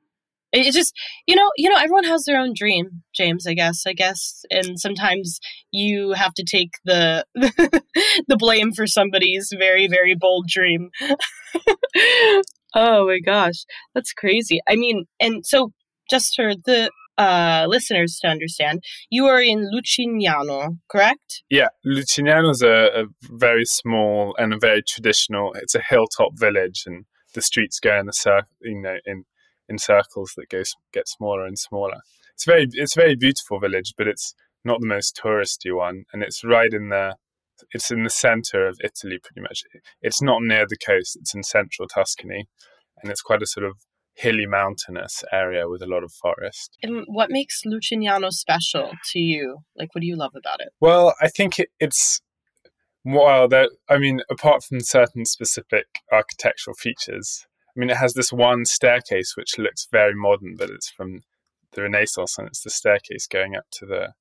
It's 0.52 0.74
just 0.76 0.94
you 1.26 1.34
know 1.34 1.50
you 1.56 1.68
know 1.68 1.76
everyone 1.76 2.04
has 2.04 2.24
their 2.24 2.38
own 2.38 2.52
dream, 2.54 3.02
James. 3.14 3.46
I 3.46 3.54
guess 3.54 3.82
I 3.86 3.92
guess, 3.92 4.44
and 4.50 4.78
sometimes 4.78 5.38
you 5.70 6.12
have 6.12 6.34
to 6.34 6.44
take 6.44 6.72
the 6.84 7.24
the 7.34 8.36
blame 8.36 8.72
for 8.72 8.86
somebody's 8.86 9.52
very 9.58 9.88
very 9.88 10.14
bold 10.14 10.46
dream. 10.48 10.90
oh 12.74 13.06
my 13.06 13.18
gosh, 13.24 13.64
that's 13.94 14.12
crazy. 14.12 14.60
I 14.68 14.76
mean, 14.76 15.06
and 15.20 15.44
so 15.44 15.72
just 16.08 16.34
for 16.36 16.54
the 16.54 16.90
uh, 17.18 17.66
listeners 17.68 18.18
to 18.20 18.28
understand, 18.28 18.82
you 19.10 19.26
are 19.26 19.40
in 19.40 19.70
Lucignano, 19.72 20.78
correct? 20.88 21.42
Yeah, 21.50 21.68
Lucignano 21.84 22.50
is 22.50 22.62
a, 22.62 23.02
a, 23.02 23.04
very 23.22 23.64
small 23.64 24.34
and 24.38 24.52
a 24.52 24.58
very 24.58 24.82
traditional. 24.82 25.52
It's 25.54 25.74
a 25.74 25.80
hilltop 25.80 26.32
village, 26.34 26.84
and 26.86 27.06
the 27.34 27.42
streets 27.42 27.80
go 27.80 27.98
in 27.98 28.06
the 28.06 28.12
circle, 28.12 28.48
you 28.60 28.80
know 28.80 28.96
in 29.04 29.24
in 29.68 29.78
circles 29.78 30.32
that 30.36 30.48
go 30.48 30.62
get 30.92 31.08
smaller 31.08 31.44
and 31.44 31.58
smaller. 31.58 31.98
It's 32.34 32.44
very 32.44 32.68
it's 32.72 32.96
a 32.96 33.00
very 33.00 33.16
beautiful 33.16 33.58
village, 33.58 33.94
but 33.96 34.06
it's 34.06 34.34
not 34.64 34.80
the 34.80 34.86
most 34.86 35.18
touristy 35.22 35.74
one, 35.74 36.04
and 36.12 36.22
it's 36.22 36.44
right 36.44 36.72
in 36.72 36.90
the 36.90 37.16
it's 37.72 37.90
in 37.90 38.04
the 38.04 38.10
center 38.10 38.66
of 38.66 38.78
Italy, 38.84 39.18
pretty 39.22 39.40
much. 39.40 39.62
It's 40.02 40.20
not 40.20 40.42
near 40.42 40.66
the 40.68 40.76
coast; 40.76 41.16
it's 41.16 41.34
in 41.34 41.42
central 41.42 41.88
Tuscany, 41.88 42.46
and 43.02 43.10
it's 43.10 43.22
quite 43.22 43.42
a 43.42 43.46
sort 43.46 43.64
of 43.64 43.76
hilly 44.16 44.46
mountainous 44.46 45.22
area 45.30 45.68
with 45.68 45.82
a 45.82 45.86
lot 45.86 46.02
of 46.02 46.10
forest. 46.10 46.76
And 46.82 47.04
what 47.06 47.30
makes 47.30 47.62
Lucignano 47.66 48.32
special 48.32 48.92
to 49.12 49.18
you? 49.18 49.58
Like, 49.76 49.94
what 49.94 50.00
do 50.00 50.06
you 50.06 50.16
love 50.16 50.32
about 50.34 50.60
it? 50.60 50.70
Well, 50.80 51.14
I 51.20 51.28
think 51.28 51.58
it, 51.58 51.68
it's 51.78 52.22
well, 53.04 53.46
that 53.48 53.70
I 53.88 53.98
mean, 53.98 54.20
apart 54.30 54.64
from 54.64 54.80
certain 54.80 55.26
specific 55.26 55.86
architectural 56.10 56.74
features, 56.74 57.46
I 57.68 57.78
mean, 57.78 57.90
it 57.90 57.98
has 57.98 58.14
this 58.14 58.32
one 58.32 58.64
staircase 58.64 59.34
which 59.36 59.58
looks 59.58 59.86
very 59.92 60.14
modern, 60.14 60.56
but 60.56 60.70
it's 60.70 60.90
from 60.90 61.20
the 61.72 61.82
Renaissance, 61.82 62.38
and 62.38 62.48
it's 62.48 62.62
the 62.62 62.70
staircase 62.70 63.26
going 63.26 63.54
up 63.54 63.66
to 63.72 63.86
the 63.86 64.14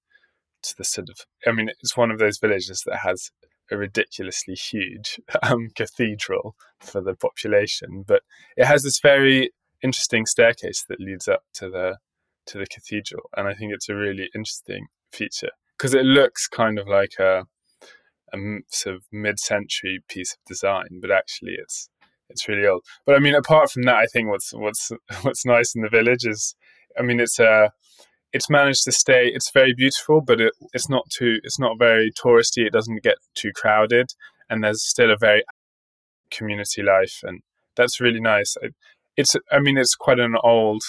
to 0.63 0.75
the 0.77 0.83
sort 0.83 1.09
of. 1.09 1.21
I 1.47 1.51
mean, 1.53 1.69
it's 1.81 1.95
one 1.95 2.11
of 2.11 2.19
those 2.19 2.37
villages 2.37 2.83
that 2.85 2.97
has 2.97 3.31
a 3.71 3.77
ridiculously 3.77 4.55
huge 4.55 5.19
um, 5.41 5.69
cathedral 5.73 6.55
for 6.79 7.01
the 7.01 7.15
population, 7.15 8.03
but 8.05 8.23
it 8.57 8.65
has 8.65 8.83
this 8.83 8.99
very 8.99 9.51
interesting 9.84 10.25
staircase 10.25 10.84
that 10.89 11.00
leads 11.00 11.27
up 11.27 11.44
to 11.55 11.70
the 11.70 11.98
to 12.48 12.58
the 12.60 12.67
cathedral, 12.67 13.29
and 13.36 13.48
I 13.48 13.53
think 13.53 13.74
it's 13.74 13.89
a 13.89 13.96
really 13.96 14.29
interesting 14.36 14.88
feature 15.12 15.51
because 15.77 15.94
it 15.94 16.05
looks 16.05 16.48
kind 16.48 16.77
of 16.77 16.88
like 16.88 17.13
a, 17.20 17.46
a 18.34 18.38
sort 18.70 18.96
of 18.96 19.03
mid-century 19.12 20.03
piece 20.08 20.34
of 20.34 20.39
design, 20.48 21.00
but 21.01 21.12
actually 21.12 21.55
it's 21.58 21.89
it's 22.29 22.48
really 22.48 22.67
old. 22.67 22.84
But 23.05 23.15
I 23.15 23.20
mean, 23.20 23.36
apart 23.36 23.72
from 23.72 23.84
that, 23.84 23.96
I 23.96 24.05
think 24.05 24.29
what's 24.29 24.53
what's 24.53 24.91
what's 25.22 25.46
nice 25.46 25.75
in 25.75 25.82
the 25.82 25.89
village 25.89 26.25
is, 26.25 26.55
I 26.98 27.01
mean, 27.01 27.20
it's 27.20 27.39
a 27.39 27.72
it's 28.34 28.50
managed 28.50 28.84
to 28.84 28.91
stay. 28.91 29.27
It's 29.27 29.51
very 29.51 29.74
beautiful, 29.74 30.22
but 30.22 30.41
it, 30.41 30.53
it's 30.74 30.89
not 30.89 31.10
too. 31.10 31.39
It's 31.44 31.60
not 31.60 31.79
very 31.79 32.12
touristy. 32.12 32.65
It 32.65 32.74
doesn't 32.74 33.03
get 33.03 33.17
too 33.34 33.51
crowded, 33.53 34.08
and 34.50 34.63
there's 34.63 34.84
still 34.84 35.12
a 35.12 35.17
very 35.17 35.44
community 36.32 36.84
life, 36.84 37.22
and 37.24 37.41
that's 37.75 38.01
really 38.01 38.20
nice. 38.20 38.55
I, 38.63 38.70
it's 39.17 39.36
i 39.51 39.60
mean 39.60 39.77
it's 39.77 39.95
quite 39.95 40.19
an 40.19 40.36
old 40.43 40.84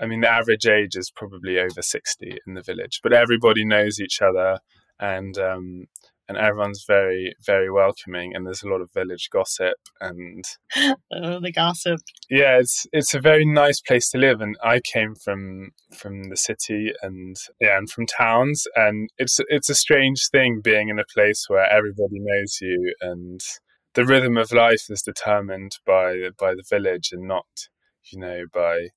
i 0.00 0.06
mean 0.06 0.20
the 0.20 0.30
average 0.30 0.66
age 0.66 0.96
is 0.96 1.10
probably 1.14 1.58
over 1.58 1.82
60 1.82 2.38
in 2.46 2.54
the 2.54 2.62
village 2.62 3.00
but 3.02 3.12
everybody 3.12 3.64
knows 3.64 4.00
each 4.00 4.20
other 4.22 4.58
and 5.00 5.38
um, 5.38 5.86
and 6.28 6.36
everyone's 6.36 6.84
very 6.86 7.34
very 7.44 7.70
welcoming 7.70 8.34
and 8.34 8.46
there's 8.46 8.62
a 8.62 8.68
lot 8.68 8.80
of 8.80 8.92
village 8.92 9.28
gossip 9.32 9.76
and 10.00 10.44
oh 11.12 11.40
the 11.40 11.52
gossip. 11.52 12.00
Yeah 12.28 12.58
it's 12.58 12.86
it's 12.92 13.14
a 13.14 13.20
very 13.20 13.44
nice 13.44 13.80
place 13.80 14.10
to 14.10 14.18
live 14.18 14.40
and 14.40 14.56
i 14.62 14.80
came 14.80 15.14
from 15.14 15.70
from 15.96 16.28
the 16.28 16.36
city 16.36 16.92
and 17.02 17.36
yeah 17.60 17.78
and 17.78 17.90
from 17.90 18.06
towns 18.06 18.66
and 18.76 19.08
it's 19.18 19.40
it's 19.48 19.70
a 19.70 19.74
strange 19.74 20.28
thing 20.30 20.60
being 20.62 20.88
in 20.88 20.98
a 20.98 21.04
place 21.14 21.46
where 21.48 21.70
everybody 21.70 22.18
knows 22.20 22.58
you 22.60 22.94
and 23.00 23.40
the 23.98 24.06
rhythm 24.06 24.36
of 24.36 24.52
life 24.52 24.84
is 24.90 25.02
determined 25.02 25.72
by 25.84 26.28
by 26.38 26.54
the 26.54 26.62
village 26.70 27.10
and 27.10 27.26
not 27.26 27.46
you 28.12 28.16
know 28.20 28.44
by 28.54 28.90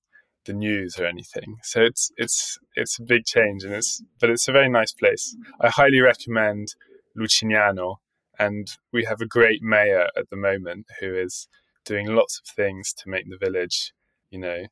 the 0.46 0.53
news 0.53 1.00
or 1.00 1.08
anything. 1.08 1.58
So 1.63 1.81
it's 1.81 2.12
it's 2.17 2.60
it's 2.75 3.00
a 3.00 3.03
big 3.03 3.25
change 3.25 3.63
and 3.63 3.74
it's 3.74 4.03
but 4.20 4.29
it's 4.29 4.48
a 4.48 4.51
very 4.51 4.70
nice 4.70 4.93
place. 4.93 5.36
I 5.60 5.70
highly 5.70 6.01
recommend 6.01 6.75
lucignano 7.17 7.96
and 8.38 8.67
we 8.93 9.05
have 9.05 9.22
a 9.22 9.25
great 9.25 9.63
mayor 9.63 10.08
at 10.15 10.29
the 10.29 10.38
moment 10.38 10.86
who 11.00 11.15
is 11.15 11.48
doing 11.84 12.05
lots 12.05 12.39
of 12.39 12.53
things 12.55 12.93
to 13.00 13.10
make 13.10 13.27
the 13.27 13.43
village 13.43 13.93
you 14.29 14.38
know 14.38 14.67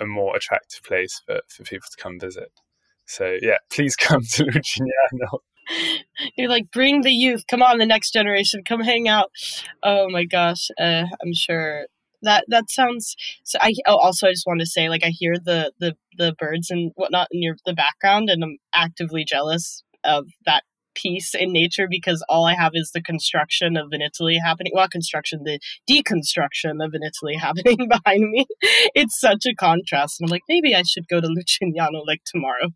a 0.00 0.06
more 0.06 0.36
attractive 0.36 0.84
place 0.84 1.20
for, 1.26 1.40
for 1.48 1.64
people 1.64 1.88
to 1.90 2.00
come 2.00 2.20
visit. 2.20 2.52
So 3.04 3.36
yeah 3.42 3.58
please 3.68 3.96
come 4.08 4.22
to 4.34 4.44
lucignano 4.44 5.40
You're 6.36 6.48
like, 6.48 6.70
bring 6.72 7.02
the 7.02 7.12
youth. 7.12 7.44
Come 7.48 7.62
on, 7.62 7.78
the 7.78 7.86
next 7.86 8.12
generation. 8.12 8.62
Come 8.66 8.80
hang 8.80 9.08
out. 9.08 9.30
Oh 9.82 10.08
my 10.10 10.24
gosh. 10.24 10.68
Uh, 10.78 11.04
I'm 11.22 11.34
sure 11.34 11.86
that 12.22 12.44
that 12.48 12.70
sounds. 12.70 13.16
So 13.44 13.58
I 13.60 13.74
oh, 13.86 13.96
also 13.96 14.28
I 14.28 14.32
just 14.32 14.46
want 14.46 14.60
to 14.60 14.66
say 14.66 14.88
like 14.88 15.04
I 15.04 15.10
hear 15.10 15.34
the 15.42 15.72
the 15.78 15.96
the 16.16 16.34
birds 16.38 16.70
and 16.70 16.92
whatnot 16.94 17.28
in 17.30 17.42
your 17.42 17.56
the 17.66 17.74
background, 17.74 18.30
and 18.30 18.42
I'm 18.42 18.58
actively 18.74 19.24
jealous 19.24 19.82
of 20.04 20.26
that 20.46 20.64
peace 20.94 21.34
in 21.34 21.52
nature 21.52 21.86
because 21.88 22.24
all 22.28 22.46
I 22.46 22.54
have 22.54 22.72
is 22.74 22.90
the 22.92 23.02
construction 23.02 23.76
of 23.76 23.88
an 23.92 24.02
Italy 24.02 24.38
happening. 24.38 24.72
Well, 24.74 24.88
construction, 24.88 25.44
the 25.44 25.58
deconstruction 25.88 26.84
of 26.84 26.94
an 26.94 27.02
Italy 27.02 27.36
happening 27.40 27.88
behind 27.88 28.30
me. 28.30 28.46
It's 28.94 29.18
such 29.18 29.46
a 29.46 29.54
contrast. 29.54 30.20
And 30.20 30.28
I'm 30.28 30.30
like, 30.30 30.42
maybe 30.48 30.74
I 30.74 30.82
should 30.82 31.08
go 31.08 31.20
to 31.20 31.28
Lucignano 31.28 32.06
like 32.06 32.22
tomorrow. 32.24 32.70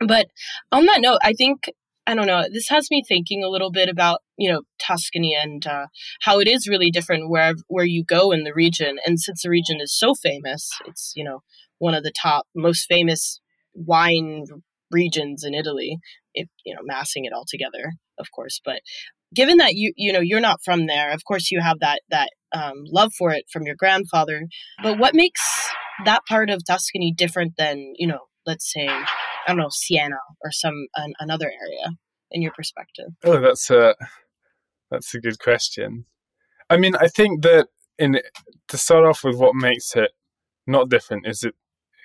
but 0.06 0.28
on 0.72 0.86
that 0.86 1.00
note, 1.00 1.18
I 1.22 1.32
think 1.32 1.70
I 2.08 2.14
don't 2.14 2.28
know. 2.28 2.44
This 2.50 2.68
has 2.68 2.88
me 2.90 3.02
thinking 3.06 3.42
a 3.42 3.48
little 3.48 3.72
bit 3.72 3.88
about 3.88 4.20
you 4.36 4.50
know 4.50 4.62
Tuscany 4.78 5.34
and 5.34 5.66
uh, 5.66 5.86
how 6.22 6.38
it 6.38 6.46
is 6.46 6.68
really 6.68 6.90
different 6.90 7.28
where 7.28 7.54
where 7.66 7.84
you 7.84 8.04
go 8.04 8.30
in 8.30 8.44
the 8.44 8.54
region. 8.54 8.98
And 9.04 9.18
since 9.18 9.42
the 9.42 9.50
region 9.50 9.80
is 9.80 9.96
so 9.96 10.14
famous, 10.14 10.70
it's 10.86 11.12
you 11.16 11.24
know 11.24 11.42
one 11.78 11.94
of 11.94 12.04
the 12.04 12.12
top 12.12 12.46
most 12.54 12.86
famous 12.86 13.40
wine 13.74 14.44
regions 14.90 15.42
in 15.44 15.54
Italy 15.54 15.98
you 16.64 16.74
know 16.74 16.80
massing 16.84 17.24
it 17.24 17.32
all 17.32 17.44
together 17.48 17.92
of 18.18 18.26
course 18.34 18.60
but 18.64 18.80
given 19.34 19.58
that 19.58 19.74
you 19.74 19.92
you 19.96 20.12
know 20.12 20.20
you're 20.20 20.40
not 20.40 20.60
from 20.64 20.86
there 20.86 21.12
of 21.12 21.24
course 21.24 21.50
you 21.50 21.60
have 21.60 21.78
that 21.80 22.00
that 22.10 22.30
um, 22.52 22.84
love 22.92 23.12
for 23.18 23.32
it 23.32 23.44
from 23.52 23.64
your 23.64 23.74
grandfather 23.76 24.46
but 24.82 24.98
what 24.98 25.14
makes 25.14 25.40
that 26.04 26.22
part 26.28 26.48
of 26.48 26.64
tuscany 26.64 27.12
different 27.12 27.54
than 27.58 27.92
you 27.96 28.06
know 28.06 28.20
let's 28.46 28.72
say 28.72 28.86
i 28.88 29.04
don't 29.48 29.56
know 29.56 29.68
siena 29.70 30.16
or 30.44 30.50
some 30.52 30.86
an, 30.96 31.12
another 31.18 31.46
area 31.46 31.96
in 32.30 32.42
your 32.42 32.52
perspective? 32.52 33.06
Oh 33.24 33.40
that's 33.40 33.70
a 33.70 33.94
that's 34.90 35.14
a 35.14 35.20
good 35.20 35.38
question. 35.38 36.06
I 36.70 36.76
mean 36.76 36.94
i 36.96 37.08
think 37.08 37.42
that 37.42 37.68
in 37.98 38.20
to 38.68 38.78
start 38.78 39.04
off 39.04 39.24
with 39.24 39.36
what 39.36 39.54
makes 39.54 39.94
it 39.96 40.10
not 40.66 40.88
different 40.88 41.26
is 41.26 41.42
it 41.42 41.54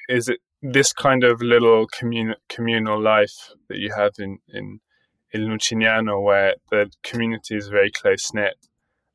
is 0.08 0.28
it 0.28 0.40
this 0.62 0.94
kind 0.94 1.24
of 1.24 1.42
little 1.42 1.88
commun- 1.88 2.36
communal 2.50 3.02
life 3.02 3.52
that 3.68 3.78
you 3.78 3.94
have 3.96 4.14
in, 4.20 4.40
in, 4.50 4.80
in 5.32 5.42
Lucignano, 5.42 6.22
where 6.24 6.56
the 6.70 6.92
community 7.04 7.56
is 7.56 7.68
very 7.68 7.92
close 7.92 8.34
knit, 8.34 8.56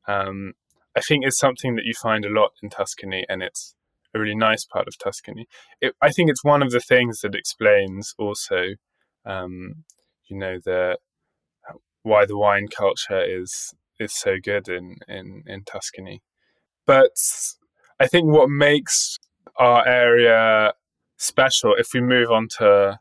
um, 0.07 0.53
I 0.95 1.01
think 1.01 1.25
is 1.25 1.37
something 1.37 1.75
that 1.75 1.85
you 1.85 1.93
find 1.93 2.25
a 2.25 2.29
lot 2.29 2.51
in 2.61 2.69
Tuscany, 2.69 3.25
and 3.29 3.43
it's 3.43 3.75
a 4.13 4.19
really 4.19 4.35
nice 4.35 4.65
part 4.65 4.87
of 4.87 4.97
Tuscany. 4.97 5.47
It, 5.79 5.93
I 6.01 6.11
think 6.11 6.29
it's 6.29 6.43
one 6.43 6.63
of 6.63 6.71
the 6.71 6.79
things 6.79 7.19
that 7.21 7.35
explains 7.35 8.13
also, 8.17 8.75
um, 9.25 9.83
you 10.27 10.37
know, 10.37 10.57
the 10.63 10.97
why 12.03 12.25
the 12.25 12.37
wine 12.37 12.67
culture 12.67 13.21
is 13.21 13.73
is 13.99 14.13
so 14.13 14.37
good 14.41 14.67
in 14.69 14.95
in, 15.07 15.43
in 15.45 15.63
Tuscany. 15.63 16.21
but 16.85 17.11
I 17.99 18.07
think 18.07 18.25
what 18.27 18.49
makes 18.49 19.17
our 19.57 19.87
area 19.87 20.73
special, 21.17 21.75
if 21.77 21.93
we 21.93 22.01
move 22.01 22.31
on 22.31 22.47
to 22.59 22.99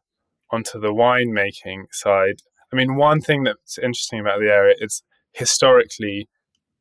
onto 0.50 0.80
the 0.80 0.92
winemaking 0.92 1.84
side, 1.92 2.40
I 2.72 2.76
mean, 2.76 2.96
one 2.96 3.20
thing 3.20 3.44
that's 3.44 3.78
interesting 3.78 4.20
about 4.20 4.40
the 4.40 4.52
area 4.52 4.74
is 4.78 5.02
historically, 5.32 6.28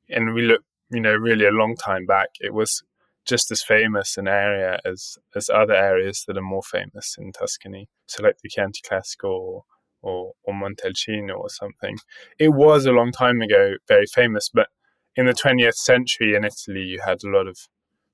and 0.10 0.34
we 0.34 0.44
look, 0.44 0.62
you 0.92 1.02
know, 1.02 1.14
really 1.14 1.46
a 1.46 1.52
long 1.52 1.76
time 1.76 2.06
back, 2.06 2.30
it 2.40 2.54
was 2.54 2.84
just 3.26 3.52
as 3.52 3.64
famous 3.64 4.18
an 4.18 4.28
area 4.28 4.80
as 4.86 5.18
as 5.36 5.50
other 5.50 5.74
areas 5.74 6.24
that 6.28 6.38
are 6.38 6.42
more 6.42 6.62
famous 6.62 7.16
in 7.18 7.32
Tuscany. 7.32 7.90
So 8.08 8.24
like 8.24 8.38
the 8.44 8.50
Chianti 8.50 8.82
Classico 8.88 9.30
or, 9.30 9.64
or, 10.04 10.34
or 10.44 10.54
Montalcino 10.54 11.38
or 11.38 11.50
something. 11.50 11.98
It 12.38 12.50
was 12.50 12.86
a 12.86 12.92
long 12.92 13.12
time 13.12 13.42
ago 13.42 13.76
very 13.88 14.06
famous, 14.06 14.50
but 14.54 14.68
in 15.16 15.26
the 15.26 15.34
20th 15.34 15.76
century 15.76 16.36
in 16.36 16.44
Italy, 16.44 16.82
you 16.82 17.02
had 17.06 17.24
a 17.24 17.30
lot 17.30 17.48
of 17.48 17.58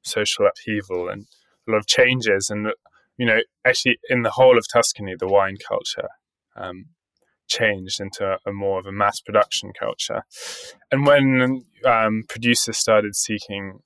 social 0.04 0.48
upheaval 0.48 1.10
and 1.10 1.26
a 1.68 1.72
lot 1.72 1.80
of 1.80 1.88
changes. 1.88 2.50
And, 2.50 2.68
you 3.22 3.28
know, 3.28 3.42
actually 3.64 4.00
in 4.10 4.24
the 4.24 4.32
whole 4.32 4.58
of 4.58 4.66
Tuscany, 4.74 5.14
the 5.18 5.28
wine 5.28 5.58
culture 5.70 6.10
um, 6.56 6.86
changed 7.48 8.00
into 8.00 8.38
a 8.48 8.52
more 8.52 8.80
of 8.80 8.88
a 8.88 8.92
mass 8.92 9.20
production 9.22 9.74
culture. 9.80 10.24
And 10.92 11.06
when 11.06 11.66
um, 11.86 12.24
producers 12.28 12.80
started 12.80 13.16
seeking 13.16 13.82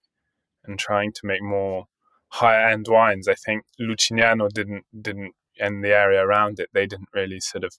and 0.63 0.79
trying 0.79 1.11
to 1.11 1.21
make 1.25 1.41
more 1.41 1.87
higher 2.29 2.69
end 2.69 2.87
wines. 2.89 3.27
I 3.27 3.35
think 3.35 3.63
Lucignano 3.79 4.49
didn't 4.49 4.85
didn't 4.99 5.33
and 5.59 5.83
the 5.83 5.95
area 5.95 6.21
around 6.21 6.59
it 6.59 6.69
they 6.73 6.85
didn't 6.85 7.09
really 7.13 7.39
sort 7.39 7.63
of 7.63 7.73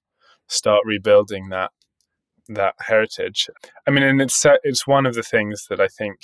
start 0.47 0.83
rebuilding 0.85 1.49
that 1.51 1.71
that 2.49 2.75
heritage. 2.81 3.49
I 3.87 3.91
mean, 3.91 4.05
and 4.05 4.21
it's 4.21 4.45
it's 4.63 4.87
one 4.87 5.07
of 5.07 5.15
the 5.15 5.23
things 5.23 5.67
that 5.69 5.81
I 5.81 5.89
think 5.89 6.19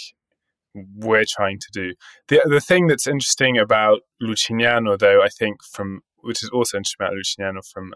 we're 0.74 1.24
trying 1.28 1.58
to 1.58 1.68
do. 1.72 1.94
The 2.28 2.40
the 2.46 2.60
thing 2.60 2.86
that's 2.86 3.06
interesting 3.06 3.58
about 3.58 4.00
Lucignano, 4.22 4.98
though, 4.98 5.22
I 5.22 5.28
think 5.28 5.62
from 5.62 6.00
which 6.20 6.42
is 6.42 6.50
also 6.50 6.78
interesting 6.78 7.04
about 7.04 7.14
Lucignano 7.14 7.60
from 7.72 7.92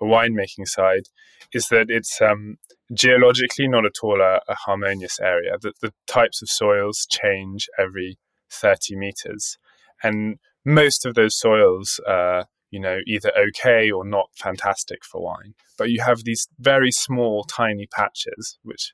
a 0.00 0.04
winemaking 0.04 0.66
side, 0.66 1.08
is 1.52 1.68
that 1.68 1.86
it's 1.88 2.20
um, 2.20 2.56
geologically 2.94 3.68
not 3.68 3.86
at 3.86 3.96
all 4.02 4.20
a, 4.20 4.40
a 4.48 4.54
harmonious 4.54 5.18
area. 5.20 5.56
The, 5.60 5.72
the 5.80 5.92
types 6.06 6.42
of 6.42 6.48
soils 6.48 7.06
change 7.10 7.68
every 7.78 8.18
30 8.50 8.96
meters. 8.96 9.58
And 10.02 10.38
most 10.64 11.06
of 11.06 11.14
those 11.14 11.38
soils 11.38 12.00
are, 12.06 12.46
you 12.70 12.80
know, 12.80 12.98
either 13.06 13.32
okay 13.48 13.90
or 13.90 14.04
not 14.04 14.28
fantastic 14.34 15.04
for 15.04 15.22
wine. 15.22 15.54
But 15.78 15.90
you 15.90 16.02
have 16.02 16.24
these 16.24 16.48
very 16.58 16.92
small, 16.92 17.44
tiny 17.44 17.86
patches, 17.86 18.58
which 18.62 18.92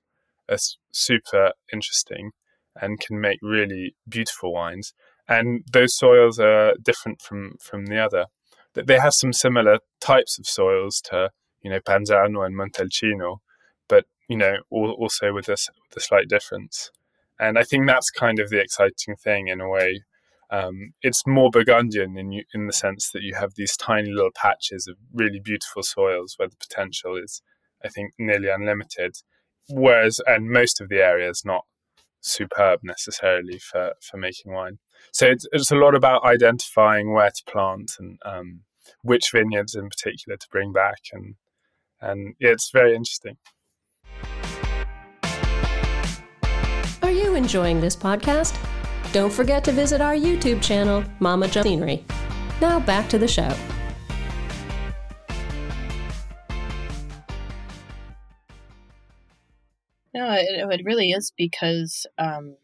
are 0.48 0.58
super 0.92 1.52
interesting 1.72 2.30
and 2.80 3.00
can 3.00 3.20
make 3.20 3.38
really 3.42 3.94
beautiful 4.08 4.52
wines. 4.52 4.92
And 5.28 5.64
those 5.72 5.96
soils 5.96 6.38
are 6.38 6.74
different 6.82 7.20
from, 7.20 7.56
from 7.60 7.86
the 7.86 7.98
other. 7.98 8.26
They 8.74 8.98
have 8.98 9.14
some 9.14 9.32
similar 9.32 9.78
types 10.00 10.38
of 10.38 10.46
soils 10.46 11.00
to, 11.06 11.30
you 11.62 11.70
know, 11.70 11.80
Panzano 11.80 12.44
and 12.44 12.54
Montalcino, 12.54 13.38
but 13.88 14.04
you 14.28 14.36
know, 14.36 14.56
also 14.70 15.32
with 15.32 15.48
with 15.48 15.68
a 15.96 16.00
slight 16.00 16.28
difference. 16.28 16.90
And 17.38 17.58
I 17.58 17.64
think 17.64 17.86
that's 17.86 18.10
kind 18.10 18.38
of 18.38 18.50
the 18.50 18.60
exciting 18.60 19.16
thing 19.16 19.48
in 19.48 19.60
a 19.60 19.68
way. 19.68 20.02
Um, 20.50 20.92
it's 21.02 21.26
more 21.26 21.50
Burgundian 21.50 22.16
in 22.16 22.32
you, 22.32 22.44
in 22.54 22.66
the 22.66 22.72
sense 22.72 23.10
that 23.10 23.22
you 23.22 23.34
have 23.34 23.54
these 23.56 23.76
tiny 23.76 24.10
little 24.10 24.30
patches 24.34 24.86
of 24.86 24.96
really 25.12 25.40
beautiful 25.40 25.82
soils 25.82 26.34
where 26.36 26.48
the 26.48 26.56
potential 26.56 27.16
is, 27.16 27.42
I 27.84 27.88
think, 27.88 28.12
nearly 28.18 28.48
unlimited. 28.48 29.16
Whereas, 29.68 30.20
and 30.26 30.48
most 30.50 30.80
of 30.80 30.88
the 30.88 31.02
area 31.02 31.28
is 31.28 31.42
not 31.44 31.64
superb 32.20 32.80
necessarily 32.82 33.58
for, 33.58 33.94
for 34.00 34.16
making 34.16 34.52
wine. 34.52 34.78
So 35.12 35.26
it's, 35.26 35.46
it's 35.52 35.70
a 35.70 35.76
lot 35.76 35.94
about 35.94 36.24
identifying 36.24 37.12
where 37.12 37.30
to 37.30 37.42
plant 37.50 37.92
and 37.98 38.18
um, 38.24 38.60
which 39.02 39.30
vineyards 39.32 39.74
in 39.74 39.88
particular 39.88 40.36
to 40.36 40.46
bring 40.50 40.72
back, 40.72 41.00
and 41.12 41.34
and 42.00 42.34
yeah, 42.40 42.50
it's 42.50 42.70
very 42.70 42.94
interesting. 42.94 43.36
Are 47.02 47.10
you 47.10 47.34
enjoying 47.34 47.80
this 47.80 47.96
podcast? 47.96 48.58
Don't 49.12 49.32
forget 49.32 49.64
to 49.64 49.72
visit 49.72 50.00
our 50.00 50.14
YouTube 50.14 50.62
channel, 50.62 51.04
Mama 51.20 51.48
Jump. 51.48 52.02
Now 52.60 52.80
back 52.80 53.08
to 53.10 53.18
the 53.18 53.28
show. 53.28 53.54
No, 60.16 60.32
it, 60.32 60.46
it 60.80 60.80
really 60.86 61.10
is 61.10 61.30
because 61.36 62.06
um, 62.16 62.56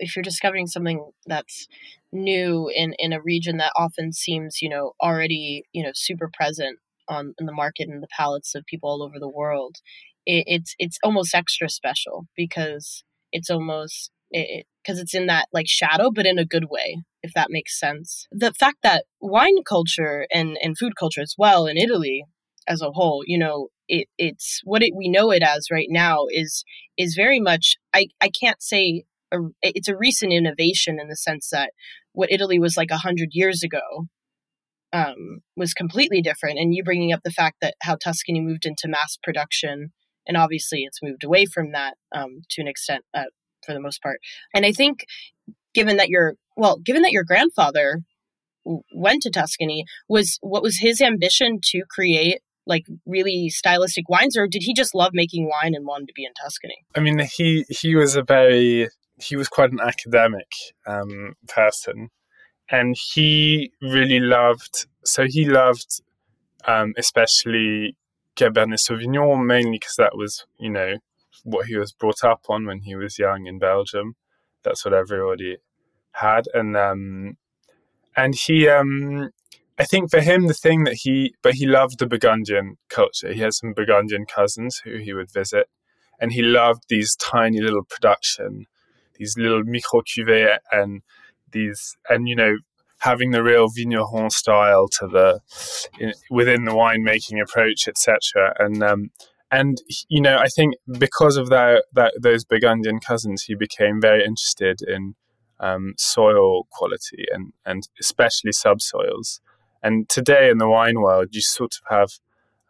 if 0.00 0.16
you're 0.16 0.22
discovering 0.24 0.66
something 0.66 1.12
that's 1.26 1.68
new 2.12 2.70
in, 2.74 2.94
in 2.98 3.12
a 3.12 3.22
region 3.22 3.58
that 3.58 3.72
often 3.76 4.12
seems, 4.12 4.60
you 4.60 4.68
know, 4.68 4.92
already, 5.00 5.64
you 5.72 5.84
know, 5.84 5.92
super 5.94 6.28
present 6.32 6.80
on 7.08 7.34
in 7.38 7.46
the 7.46 7.52
market 7.52 7.88
and 7.88 8.02
the 8.02 8.08
palates 8.16 8.56
of 8.56 8.66
people 8.66 8.90
all 8.90 9.02
over 9.04 9.20
the 9.20 9.28
world, 9.28 9.76
it, 10.26 10.44
it's 10.48 10.74
it's 10.80 10.98
almost 11.04 11.34
extra 11.36 11.70
special 11.70 12.26
because 12.36 13.04
it's 13.30 13.48
almost 13.48 14.10
it 14.32 14.66
because 14.82 14.98
it's 14.98 15.14
in 15.14 15.26
that 15.26 15.46
like 15.52 15.68
shadow 15.68 16.10
but 16.12 16.26
in 16.26 16.38
a 16.38 16.44
good 16.44 16.66
way 16.70 17.00
if 17.22 17.32
that 17.34 17.48
makes 17.50 17.78
sense. 17.78 18.26
The 18.32 18.52
fact 18.52 18.78
that 18.82 19.04
wine 19.20 19.62
culture 19.68 20.26
and 20.32 20.58
and 20.62 20.76
food 20.76 20.94
culture 20.98 21.20
as 21.20 21.34
well 21.38 21.66
in 21.66 21.76
italy 21.76 22.24
as 22.68 22.82
a 22.82 22.90
whole 22.92 23.22
you 23.26 23.38
know 23.38 23.68
it 23.88 24.08
it's 24.18 24.60
what 24.64 24.82
it, 24.82 24.92
we 24.94 25.08
know 25.08 25.30
it 25.30 25.42
as 25.42 25.68
right 25.70 25.88
now 25.90 26.26
is 26.30 26.64
is 26.96 27.14
very 27.14 27.40
much 27.40 27.76
i 27.94 28.06
i 28.20 28.28
can't 28.28 28.62
say 28.62 29.04
a, 29.32 29.38
it's 29.62 29.88
a 29.88 29.96
recent 29.96 30.32
innovation 30.32 30.98
in 31.00 31.08
the 31.08 31.16
sense 31.16 31.48
that 31.50 31.72
what 32.12 32.32
italy 32.32 32.58
was 32.58 32.76
like 32.76 32.90
a 32.90 32.98
hundred 32.98 33.30
years 33.32 33.62
ago 33.62 34.06
um, 34.92 35.40
was 35.56 35.74
completely 35.74 36.22
different 36.22 36.58
and 36.58 36.74
you 36.74 36.82
bringing 36.82 37.12
up 37.12 37.20
the 37.24 37.30
fact 37.30 37.56
that 37.60 37.74
how 37.82 37.96
tuscany 37.96 38.40
moved 38.40 38.64
into 38.64 38.88
mass 38.88 39.18
production 39.22 39.92
and 40.26 40.36
obviously 40.36 40.82
it's 40.82 41.02
moved 41.02 41.24
away 41.24 41.44
from 41.44 41.72
that 41.72 41.94
um, 42.14 42.42
to 42.50 42.60
an 42.60 42.68
extent 42.68 43.04
uh, 43.14 43.24
for 43.64 43.74
the 43.74 43.80
most 43.80 44.02
part. 44.02 44.20
And 44.54 44.64
I 44.64 44.72
think, 44.72 45.04
given 45.74 45.96
that 45.98 46.08
your 46.08 46.34
well, 46.56 46.78
given 46.78 47.02
that 47.02 47.12
your 47.12 47.24
grandfather 47.24 48.00
went 48.92 49.22
to 49.22 49.30
Tuscany, 49.30 49.84
was 50.08 50.38
what 50.40 50.62
was 50.62 50.78
his 50.78 51.00
ambition 51.00 51.58
to 51.64 51.82
create 51.90 52.40
like 52.66 52.86
really 53.06 53.48
stylistic 53.48 54.08
wines, 54.08 54.36
or 54.36 54.46
did 54.46 54.62
he 54.62 54.74
just 54.74 54.94
love 54.94 55.12
making 55.12 55.48
wine 55.48 55.74
and 55.74 55.86
wanted 55.86 56.08
to 56.08 56.14
be 56.14 56.24
in 56.24 56.32
Tuscany? 56.34 56.76
I 56.94 57.00
mean, 57.00 57.20
he 57.20 57.64
he 57.68 57.94
was 57.94 58.16
a 58.16 58.22
very 58.22 58.88
he 59.18 59.36
was 59.36 59.48
quite 59.48 59.72
an 59.72 59.80
academic 59.80 60.50
um, 60.86 61.34
person, 61.48 62.10
and 62.70 62.96
he 63.12 63.72
really 63.80 64.20
loved. 64.20 64.86
So 65.04 65.26
he 65.26 65.46
loved, 65.46 66.02
um, 66.66 66.94
especially 66.98 67.96
Cabernet 68.36 68.80
Sauvignon, 68.80 69.46
mainly 69.46 69.78
because 69.78 69.96
that 69.96 70.16
was 70.16 70.44
you 70.58 70.70
know 70.70 70.96
what 71.44 71.66
he 71.66 71.76
was 71.76 71.92
brought 71.92 72.24
up 72.24 72.42
on 72.48 72.66
when 72.66 72.80
he 72.80 72.96
was 72.96 73.18
young 73.18 73.46
in 73.46 73.58
Belgium. 73.58 74.16
That's 74.62 74.84
what 74.84 74.94
everybody 74.94 75.58
had, 76.12 76.46
and 76.52 76.76
um, 76.76 77.36
and 78.16 78.34
he, 78.34 78.68
um, 78.68 79.30
I 79.78 79.84
think 79.84 80.10
for 80.10 80.20
him, 80.20 80.46
the 80.46 80.54
thing 80.54 80.84
that 80.84 80.94
he, 80.94 81.34
but 81.42 81.54
he 81.54 81.66
loved 81.66 81.98
the 81.98 82.06
Burgundian 82.06 82.78
culture. 82.88 83.32
He 83.32 83.40
had 83.40 83.52
some 83.52 83.74
Burgundian 83.74 84.24
cousins 84.24 84.80
who 84.84 84.96
he 84.96 85.12
would 85.12 85.30
visit, 85.30 85.68
and 86.18 86.32
he 86.32 86.42
loved 86.42 86.84
these 86.88 87.14
tiny 87.16 87.60
little 87.60 87.84
production, 87.84 88.66
these 89.16 89.36
little 89.36 89.62
micro 89.64 90.00
cuvées, 90.00 90.58
and 90.72 91.02
these, 91.52 91.96
and 92.08 92.26
you 92.26 92.34
know, 92.34 92.56
having 93.00 93.30
the 93.30 93.42
real 93.42 93.68
vigneron 93.68 94.30
style 94.30 94.88
to 94.88 95.06
the 95.06 95.40
in, 96.00 96.14
within 96.30 96.64
the 96.64 96.72
winemaking 96.72 97.42
approach, 97.42 97.86
etc. 97.86 98.54
And 98.58 98.82
um, 98.82 99.10
and 99.50 99.80
you 100.08 100.20
know, 100.20 100.38
I 100.38 100.48
think 100.48 100.74
because 100.98 101.36
of 101.36 101.50
that, 101.50 101.84
that 101.92 102.14
those 102.20 102.44
Burgundian 102.44 103.00
cousins, 103.00 103.44
he 103.44 103.54
became 103.54 104.00
very 104.00 104.24
interested 104.24 104.80
in 104.86 105.14
um, 105.60 105.94
soil 105.96 106.66
quality 106.70 107.26
and 107.32 107.52
and 107.64 107.88
especially 108.00 108.52
subsoils. 108.52 109.40
And 109.86 110.08
today 110.08 110.50
in 110.50 110.58
the 110.58 110.68
wine 110.68 111.00
world, 111.00 111.28
you 111.30 111.40
sort 111.40 111.74
of 111.76 111.96
have, 111.96 112.10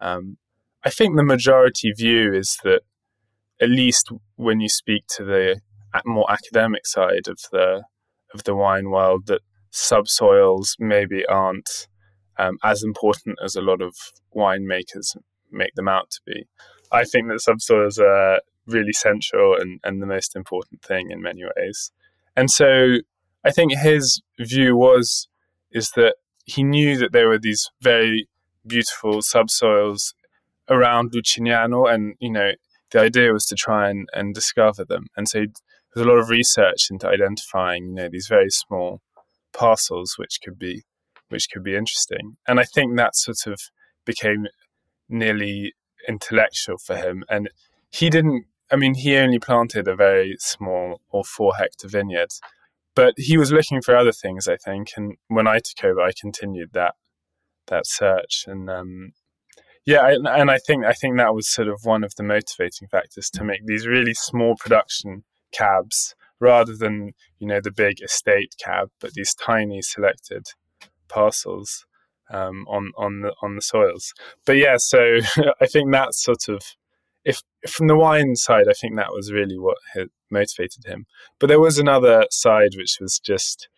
um, 0.03 0.37
I 0.85 0.91
think 0.91 1.17
the 1.17 1.25
majority 1.25 1.91
view 1.91 2.35
is 2.35 2.59
that 2.63 2.83
at 3.59 3.71
least 3.71 4.11
when 4.35 4.61
you 4.61 4.69
speak 4.69 5.07
to 5.17 5.25
the 5.25 5.63
more 6.05 6.31
academic 6.31 6.87
side 6.87 7.27
of 7.27 7.39
the 7.51 7.85
of 8.35 8.45
the 8.45 8.55
wine 8.55 8.91
world, 8.91 9.29
that 9.29 9.41
subsoils 9.71 10.77
maybe 10.79 11.25
aren't 11.25 11.89
um, 12.39 12.59
as 12.63 12.83
important 12.83 13.39
as 13.43 13.57
a 13.57 13.63
lot 13.63 13.81
of 13.81 13.95
winemakers 14.37 15.17
make 15.51 15.75
them 15.75 15.89
out 15.89 16.11
to 16.11 16.21
be. 16.27 16.47
I 16.93 17.05
think 17.05 17.29
that 17.29 17.41
subsoils 17.41 17.99
are 17.99 18.43
really 18.67 18.93
central 18.93 19.57
and, 19.59 19.81
and 19.85 20.03
the 20.03 20.07
most 20.07 20.37
important 20.37 20.83
thing 20.83 21.11
in 21.11 21.23
many 21.23 21.45
ways. 21.57 21.93
And 22.37 22.51
so 22.51 22.99
I 23.43 23.53
think 23.53 23.73
his 23.73 24.21
view 24.39 24.77
was 24.77 25.29
is 25.73 25.93
that 25.97 26.17
he 26.47 26.63
knew 26.63 26.97
that 26.97 27.13
there 27.13 27.29
were 27.29 27.39
these 27.39 27.71
very 27.83 28.29
beautiful 28.67 29.21
subsoils 29.21 30.15
around 30.69 31.13
Lucignano 31.13 31.93
and 31.93 32.15
you 32.19 32.31
know 32.31 32.53
the 32.91 33.01
idea 33.01 33.33
was 33.33 33.47
to 33.47 33.55
try 33.55 33.91
and, 33.91 34.09
and 34.15 34.35
discover 34.35 34.85
them. 34.85 35.07
And 35.17 35.29
so 35.29 35.41
there's 35.41 36.07
a 36.07 36.09
lot 36.09 36.19
of 36.19 36.31
research 36.31 36.89
into 36.91 37.09
identifying, 37.09 37.89
you 37.89 37.95
know, 37.95 38.09
these 38.09 38.29
very 38.29 38.51
small 38.51 39.01
parcels 39.53 40.15
which 40.19 40.39
could 40.43 40.59
be 40.59 40.85
which 41.29 41.49
could 41.51 41.65
be 41.65 41.75
interesting. 41.75 42.37
And 42.47 42.61
I 42.61 42.65
think 42.65 42.97
that 42.97 43.17
sort 43.17 43.47
of 43.47 43.61
became 44.05 44.47
nearly 45.09 45.75
intellectual 46.09 46.79
for 46.79 46.97
him. 46.97 47.25
And 47.29 47.51
he 47.91 48.11
didn't 48.11 48.47
I 48.71 48.77
mean, 48.77 48.95
he 48.95 49.17
only 49.17 49.39
planted 49.39 49.87
a 49.87 49.95
very 49.95 50.37
small 50.39 51.01
or 51.11 51.25
four 51.25 51.55
hectare 51.57 51.91
vineyard, 51.91 52.31
but 52.97 53.15
he 53.19 53.37
was 53.37 53.53
looking 53.53 53.83
for 53.83 53.95
other 53.95 54.11
things, 54.11 54.49
I 54.49 54.57
think. 54.57 54.89
And 54.97 55.17
when 55.29 55.47
I 55.47 55.59
took 55.59 55.85
over, 55.85 56.01
I 56.01 56.11
continued 56.19 56.71
that 56.73 56.95
that 57.69 57.87
search, 57.87 58.45
and 58.49 58.69
um, 58.71 59.13
yeah, 59.85 60.09
and 60.09 60.51
I 60.51 60.59
think 60.59 60.85
I 60.85 60.93
think 60.93 61.17
that 61.17 61.35
was 61.35 61.49
sort 61.49 61.69
of 61.69 61.81
one 61.85 62.03
of 62.03 62.15
the 62.17 62.25
motivating 62.25 62.89
factors 62.89 63.31
to 63.31 63.45
make 63.45 63.65
these 63.67 63.87
really 63.87 64.15
small 64.15 64.57
production 64.57 65.25
cabs 65.53 66.15
rather 66.41 66.77
than 66.77 67.13
you 67.39 67.47
know 67.47 67.61
the 67.61 67.71
big 67.71 68.03
estate 68.03 68.55
cab, 68.59 68.91
but 69.01 69.13
these 69.13 69.35
tiny 69.35 69.83
selected 69.83 70.47
parcels 71.09 71.87
um, 72.31 72.65
on 72.69 72.93
on 72.97 73.21
the 73.21 73.35
on 73.43 73.57
the 73.57 73.63
soils. 73.63 74.15
But 74.45 74.57
yeah, 74.57 74.77
so 74.79 75.19
I 75.61 75.67
think 75.67 75.93
that 75.93 76.15
sort 76.15 76.49
of 76.49 76.63
if 77.25 77.43
from 77.69 77.89
the 77.89 77.97
wine 77.97 78.37
side, 78.37 78.69
I 78.69 78.73
think 78.73 78.97
that 78.97 79.13
was 79.13 79.33
really 79.33 79.59
what 79.59 79.79
had 79.93 80.09
motivated 80.31 80.85
him. 80.87 81.07
But 81.39 81.49
there 81.49 81.61
was 81.61 81.79
another 81.79 82.27
side 82.31 82.75
which 82.77 82.99
was 83.01 83.19
just 83.19 83.69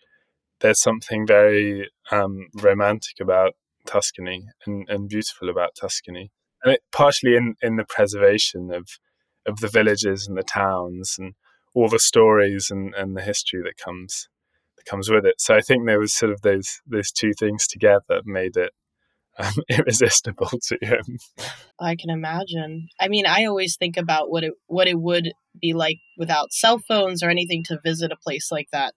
there's 0.61 0.81
something 0.81 1.27
very 1.27 1.89
um, 2.11 2.49
romantic 2.55 3.21
about 3.21 3.53
Tuscany 3.87 4.47
and, 4.67 4.89
and 4.89 5.09
beautiful 5.09 5.49
about 5.49 5.77
Tuscany, 5.81 6.31
and 6.63 6.75
it, 6.75 6.81
partially 6.93 7.37
in, 7.37 7.55
in 7.63 7.77
the 7.77 7.85
preservation 7.85 8.71
of 8.73 8.99
of 9.47 9.61
the 9.61 9.69
villages 9.69 10.27
and 10.29 10.37
the 10.37 10.43
towns 10.43 11.17
and 11.19 11.35
all 11.75 11.89
the 11.89 11.99
stories 11.99 12.71
and, 12.71 12.95
and 12.95 13.17
the 13.17 13.23
history 13.23 13.63
that 13.63 13.77
comes 13.83 14.29
that 14.77 14.85
comes 14.85 15.09
with 15.09 15.25
it. 15.25 15.41
So 15.41 15.55
I 15.55 15.61
think 15.61 15.87
there 15.87 16.01
was 16.01 16.13
sort 16.13 16.33
of 16.33 16.43
those 16.43 16.81
those 16.87 17.11
two 17.11 17.33
things 17.39 17.67
together 17.67 18.21
made 18.25 18.57
it 18.57 18.73
um, 19.39 19.53
irresistible 19.69 20.51
to 20.69 20.79
him. 20.81 21.19
I 21.81 21.97
can 21.97 22.11
imagine. 22.11 22.89
I 23.01 23.09
mean, 23.09 23.27
I 23.27 23.45
always 23.45 23.77
think 23.77 23.97
about 23.97 24.31
what 24.31 24.45
it 24.45 24.53
what 24.67 24.89
it 24.89 24.99
would 24.99 25.33
be 25.61 25.73
like 25.73 25.99
without 26.17 26.53
cell 26.53 26.79
phones 26.79 27.23
or 27.23 27.31
anything 27.31 27.65
to 27.65 27.81
visit 27.85 28.13
a 28.13 28.17
place 28.17 28.51
like 28.51 28.69
that 28.73 28.95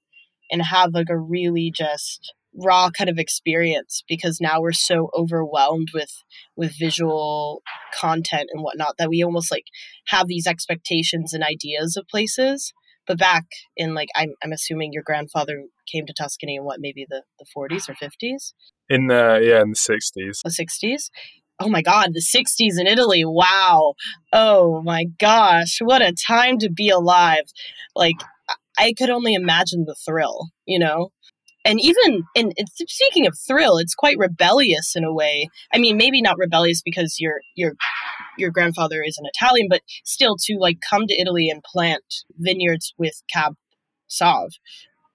and 0.52 0.62
have 0.62 0.94
like 0.94 1.10
a 1.10 1.18
really 1.18 1.72
just 1.74 2.34
raw 2.54 2.90
kind 2.90 3.10
of 3.10 3.18
experience 3.18 4.04
because 4.10 4.42
now 4.42 4.60
we're 4.60 4.74
so 4.74 5.10
overwhelmed 5.18 5.88
with 5.94 6.12
with 6.58 6.78
visual 6.78 7.62
content 8.00 8.50
and 8.52 8.62
whatnot 8.62 8.96
that 8.98 9.10
we 9.10 9.24
almost 9.24 9.50
like 9.52 9.66
have 10.08 10.28
these 10.28 10.46
expectations 10.46 11.34
and 11.34 11.44
ideas 11.44 11.96
of 11.96 12.06
places 12.10 12.74
but 13.08 13.18
back 13.18 13.46
in 13.76 13.94
like 13.94 14.10
i'm, 14.16 14.34
I'm 14.44 14.52
assuming 14.52 14.94
your 14.94 15.04
grandfather 15.04 15.64
came 15.92 16.06
to 16.06 16.14
tuscany 16.14 16.56
in 16.56 16.64
what 16.64 16.80
maybe 16.80 17.06
the, 17.10 17.24
the 17.40 17.46
40s 17.56 17.90
or 17.90 17.94
50s 17.94 18.54
in 18.90 19.08
the 19.08 19.40
yeah 19.44 19.62
in 19.62 19.72
the 19.72 19.76
60s 19.76 20.42
the 20.44 20.50
60s 20.50 21.10
oh 21.60 21.70
my 21.70 21.82
god 21.82 22.14
the 22.14 22.22
60s 22.22 22.80
in 22.80 22.88
italy 22.88 23.24
wow. 23.26 23.94
Oh 24.34 24.82
my 24.84 25.06
gosh 25.20 25.80
what 25.82 26.02
a 26.02 26.14
time 26.14 26.58
to 26.60 26.70
be 26.70 26.90
alive. 26.90 27.44
Like 27.96 28.18
i 28.78 28.94
could 28.98 29.10
only 29.10 29.34
imagine 29.34 29.86
the 29.86 29.96
thrill 29.96 30.50
you 30.66 30.80
know 30.80 31.12
and 31.66 31.80
even 31.80 32.24
in, 32.36 32.52
in, 32.58 32.66
speaking 32.88 33.28
of 33.28 33.38
thrill 33.38 33.78
it's 33.78 33.96
quite 33.96 34.18
rebellious 34.18 34.94
in 34.96 35.04
a 35.04 35.14
way. 35.14 35.48
I 35.74 35.78
mean 35.78 35.98
maybe 35.98 36.22
not 36.22 36.38
rebellious 36.38 36.82
because 36.82 37.20
your 37.20 37.42
your 37.56 37.74
your 38.38 38.52
grandfather 38.52 39.02
is 39.06 39.18
an 39.18 39.26
italian 39.26 39.68
but 39.70 39.82
still 40.04 40.36
to 40.40 40.58
like 40.60 40.80
come 40.88 41.08
to 41.08 41.20
italy 41.20 41.50
and 41.50 41.64
plant 41.64 42.04
vineyards 42.38 42.94
with 42.98 43.22
cab 43.32 43.56
sauv 44.10 44.50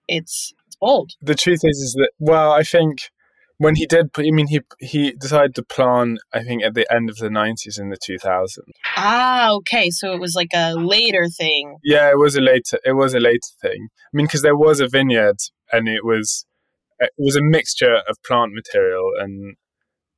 it's 0.08 0.52
it's 0.66 0.76
bold. 0.76 1.12
The 1.22 1.34
truth 1.34 1.60
is 1.64 1.78
is 1.78 1.94
that 1.98 2.10
well 2.18 2.52
i 2.52 2.62
think 2.62 3.10
when 3.58 3.74
he 3.74 3.86
did 3.86 4.10
i 4.18 4.30
mean 4.30 4.48
he 4.48 4.60
he 4.80 5.12
decided 5.12 5.54
to 5.54 5.62
plant 5.62 6.18
i 6.32 6.42
think 6.42 6.62
at 6.62 6.74
the 6.74 6.86
end 6.92 7.08
of 7.08 7.16
the 7.16 7.28
90s 7.28 7.80
in 7.80 7.88
the 7.88 7.96
2000s 7.96 8.48
ah 8.96 9.52
okay. 9.52 9.90
So 9.90 10.12
it 10.14 10.20
was 10.20 10.34
like 10.34 10.52
a 10.54 10.74
later 10.74 11.26
thing. 11.28 11.76
Yeah 11.82 12.10
it 12.10 12.18
was 12.18 12.36
a 12.36 12.40
later 12.40 12.78
it 12.84 12.92
was 12.92 13.14
a 13.14 13.20
later 13.20 13.52
thing. 13.60 13.88
I 13.90 14.12
mean 14.12 14.26
because 14.26 14.42
there 14.42 14.56
was 14.56 14.80
a 14.80 14.88
vineyard 14.88 15.38
and 15.72 15.88
it 15.88 16.04
was 16.04 16.46
it 16.98 17.10
was 17.18 17.36
a 17.36 17.42
mixture 17.42 17.96
of 18.08 18.16
plant 18.24 18.52
material 18.54 19.10
and 19.18 19.56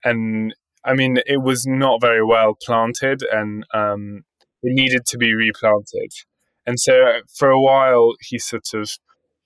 and 0.05 0.55
i 0.85 0.95
mean 0.95 1.19
it 1.27 1.43
was 1.43 1.67
not 1.67 2.01
very 2.01 2.25
well 2.25 2.57
planted 2.65 3.23
and 3.33 3.65
um 3.75 4.23
it 4.63 4.75
needed 4.75 5.05
to 5.07 5.19
be 5.19 5.35
replanted 5.35 6.13
and 6.67 6.79
so 6.79 7.21
for 7.37 7.51
a 7.51 7.61
while 7.61 8.15
he 8.21 8.39
sort 8.39 8.75
of 8.75 8.91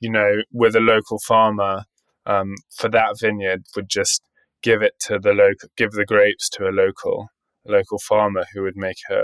you 0.00 0.10
know 0.10 0.42
with 0.52 0.74
a 0.76 0.80
local 0.80 1.18
farmer 1.18 1.84
um, 2.24 2.54
for 2.70 2.88
that 2.88 3.16
vineyard 3.20 3.62
would 3.74 3.88
just 3.88 4.22
give 4.62 4.82
it 4.82 4.94
to 5.00 5.18
the 5.18 5.32
local, 5.32 5.68
give 5.76 5.90
the 5.92 6.06
grapes 6.06 6.48
to 6.50 6.68
a 6.68 6.70
local 6.70 7.28
a 7.66 7.72
local 7.72 7.98
farmer 7.98 8.44
who 8.52 8.62
would 8.62 8.76
make 8.76 8.96
a, 9.10 9.22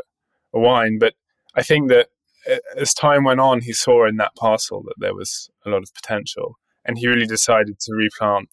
a 0.55 0.61
wine. 0.61 0.99
But 0.99 1.15
I 1.55 1.63
think 1.63 1.89
that 1.89 2.09
as 2.77 2.95
time 2.95 3.25
went 3.25 3.41
on, 3.41 3.63
he 3.63 3.73
saw 3.73 4.07
in 4.07 4.17
that 4.17 4.35
parcel 4.37 4.83
that 4.85 4.95
there 4.99 5.15
was 5.15 5.51
a 5.67 5.71
lot 5.71 5.83
of 5.83 5.93
potential, 5.95 6.57
and 6.89 6.99
he 6.99 7.07
really 7.07 7.27
decided 7.27 7.79
to 7.79 7.93
replant 7.95 8.49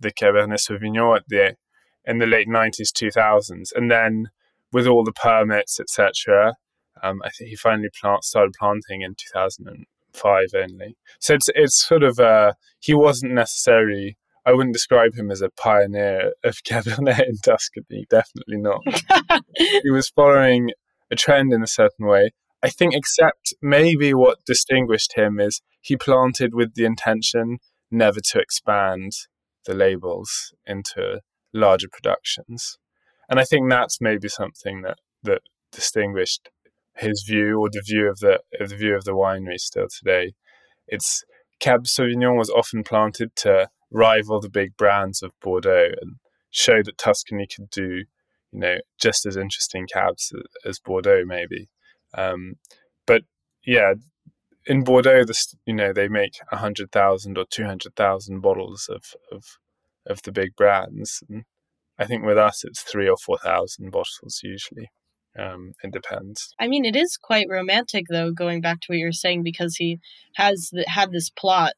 the 0.00 0.12
Cabernet 0.12 0.58
Sauvignon 0.58 1.16
at 1.16 1.28
the 1.28 1.56
in 2.04 2.18
the 2.18 2.26
late 2.26 2.48
nineties, 2.48 2.90
two 2.90 3.10
thousands, 3.10 3.72
and 3.72 3.90
then 3.90 4.30
with 4.72 4.86
all 4.86 5.04
the 5.04 5.12
permits, 5.12 5.78
etc. 5.80 6.56
Um, 7.02 7.22
I 7.24 7.30
think 7.30 7.50
he 7.50 7.56
finally 7.56 7.88
plant, 7.98 8.24
started 8.24 8.54
planting 8.58 9.02
in 9.02 9.14
two 9.14 9.30
thousand 9.32 9.68
and 9.68 9.86
five 10.12 10.48
only. 10.54 10.96
So 11.20 11.34
it's 11.34 11.48
it's 11.54 11.80
sort 11.80 12.02
of 12.02 12.18
uh, 12.18 12.54
he 12.80 12.92
wasn't 12.92 13.32
necessarily. 13.32 14.18
I 14.44 14.52
wouldn't 14.52 14.74
describe 14.74 15.14
him 15.14 15.30
as 15.30 15.42
a 15.42 15.50
pioneer 15.50 16.32
of 16.42 16.62
Cabernet 16.64 17.28
in 17.28 17.36
Tuscany. 17.44 18.06
Definitely 18.08 18.56
not. 18.56 18.80
he 19.82 19.90
was 19.90 20.08
following 20.08 20.70
a 21.10 21.16
trend 21.16 21.52
in 21.52 21.62
a 21.62 21.66
certain 21.66 22.06
way. 22.06 22.32
I 22.62 22.70
think, 22.70 22.94
except 22.94 23.54
maybe 23.62 24.14
what 24.14 24.44
distinguished 24.44 25.14
him 25.16 25.38
is 25.38 25.60
he 25.80 25.96
planted 25.96 26.54
with 26.54 26.74
the 26.74 26.84
intention 26.84 27.58
never 27.90 28.20
to 28.20 28.38
expand 28.38 29.12
the 29.66 29.74
labels 29.74 30.52
into 30.66 31.20
larger 31.52 31.88
productions. 31.88 32.78
And 33.28 33.38
I 33.38 33.44
think 33.44 33.68
that's 33.68 34.00
maybe 34.00 34.28
something 34.28 34.82
that, 34.82 34.98
that 35.22 35.42
distinguished 35.72 36.48
his 36.96 37.24
view 37.26 37.58
or 37.60 37.68
the 37.70 37.82
view 37.86 38.08
of 38.08 38.18
the 38.18 38.40
the 38.58 38.76
view 38.76 38.96
of 38.96 39.04
the 39.04 39.12
winery 39.12 39.58
still 39.58 39.86
today. 39.88 40.32
It's 40.86 41.24
Cab 41.60 41.84
Sauvignon 41.84 42.36
was 42.36 42.50
often 42.50 42.82
planted 42.82 43.34
to 43.36 43.68
rival 43.90 44.40
the 44.40 44.50
big 44.50 44.76
brands 44.76 45.22
of 45.22 45.32
Bordeaux 45.40 45.90
and 46.00 46.16
show 46.50 46.82
that 46.82 46.98
Tuscany 46.98 47.46
could 47.46 47.70
do, 47.70 48.04
you 48.52 48.60
know, 48.60 48.76
just 49.00 49.26
as 49.26 49.36
interesting 49.36 49.86
cabs 49.86 50.32
as 50.64 50.78
Bordeaux 50.78 51.24
maybe. 51.24 51.68
Um, 52.14 52.54
but 53.06 53.22
yeah, 53.64 53.94
in 54.68 54.84
Bordeaux, 54.84 55.24
this 55.24 55.56
you 55.66 55.74
know 55.74 55.92
they 55.92 56.08
make 56.08 56.34
hundred 56.52 56.92
thousand 56.92 57.38
or 57.38 57.46
two 57.50 57.64
hundred 57.64 57.96
thousand 57.96 58.40
bottles 58.40 58.88
of 58.88 59.02
of 59.32 59.58
of 60.06 60.22
the 60.22 60.32
big 60.32 60.54
brands. 60.54 61.22
And 61.28 61.44
I 61.98 62.04
think 62.04 62.24
with 62.24 62.38
us, 62.38 62.64
it's 62.64 62.82
three 62.82 63.08
or 63.08 63.16
four 63.16 63.38
thousand 63.38 63.90
bottles 63.90 64.40
usually. 64.44 64.90
Um, 65.38 65.72
it 65.82 65.92
depends. 65.92 66.54
I 66.58 66.66
mean, 66.68 66.84
it 66.84 66.96
is 66.96 67.16
quite 67.16 67.46
romantic, 67.48 68.06
though, 68.10 68.32
going 68.32 68.60
back 68.60 68.80
to 68.80 68.86
what 68.88 68.98
you're 68.98 69.12
saying, 69.12 69.42
because 69.44 69.76
he 69.76 70.00
has 70.34 70.70
the, 70.72 70.84
had 70.88 71.12
this 71.12 71.30
plot 71.30 71.74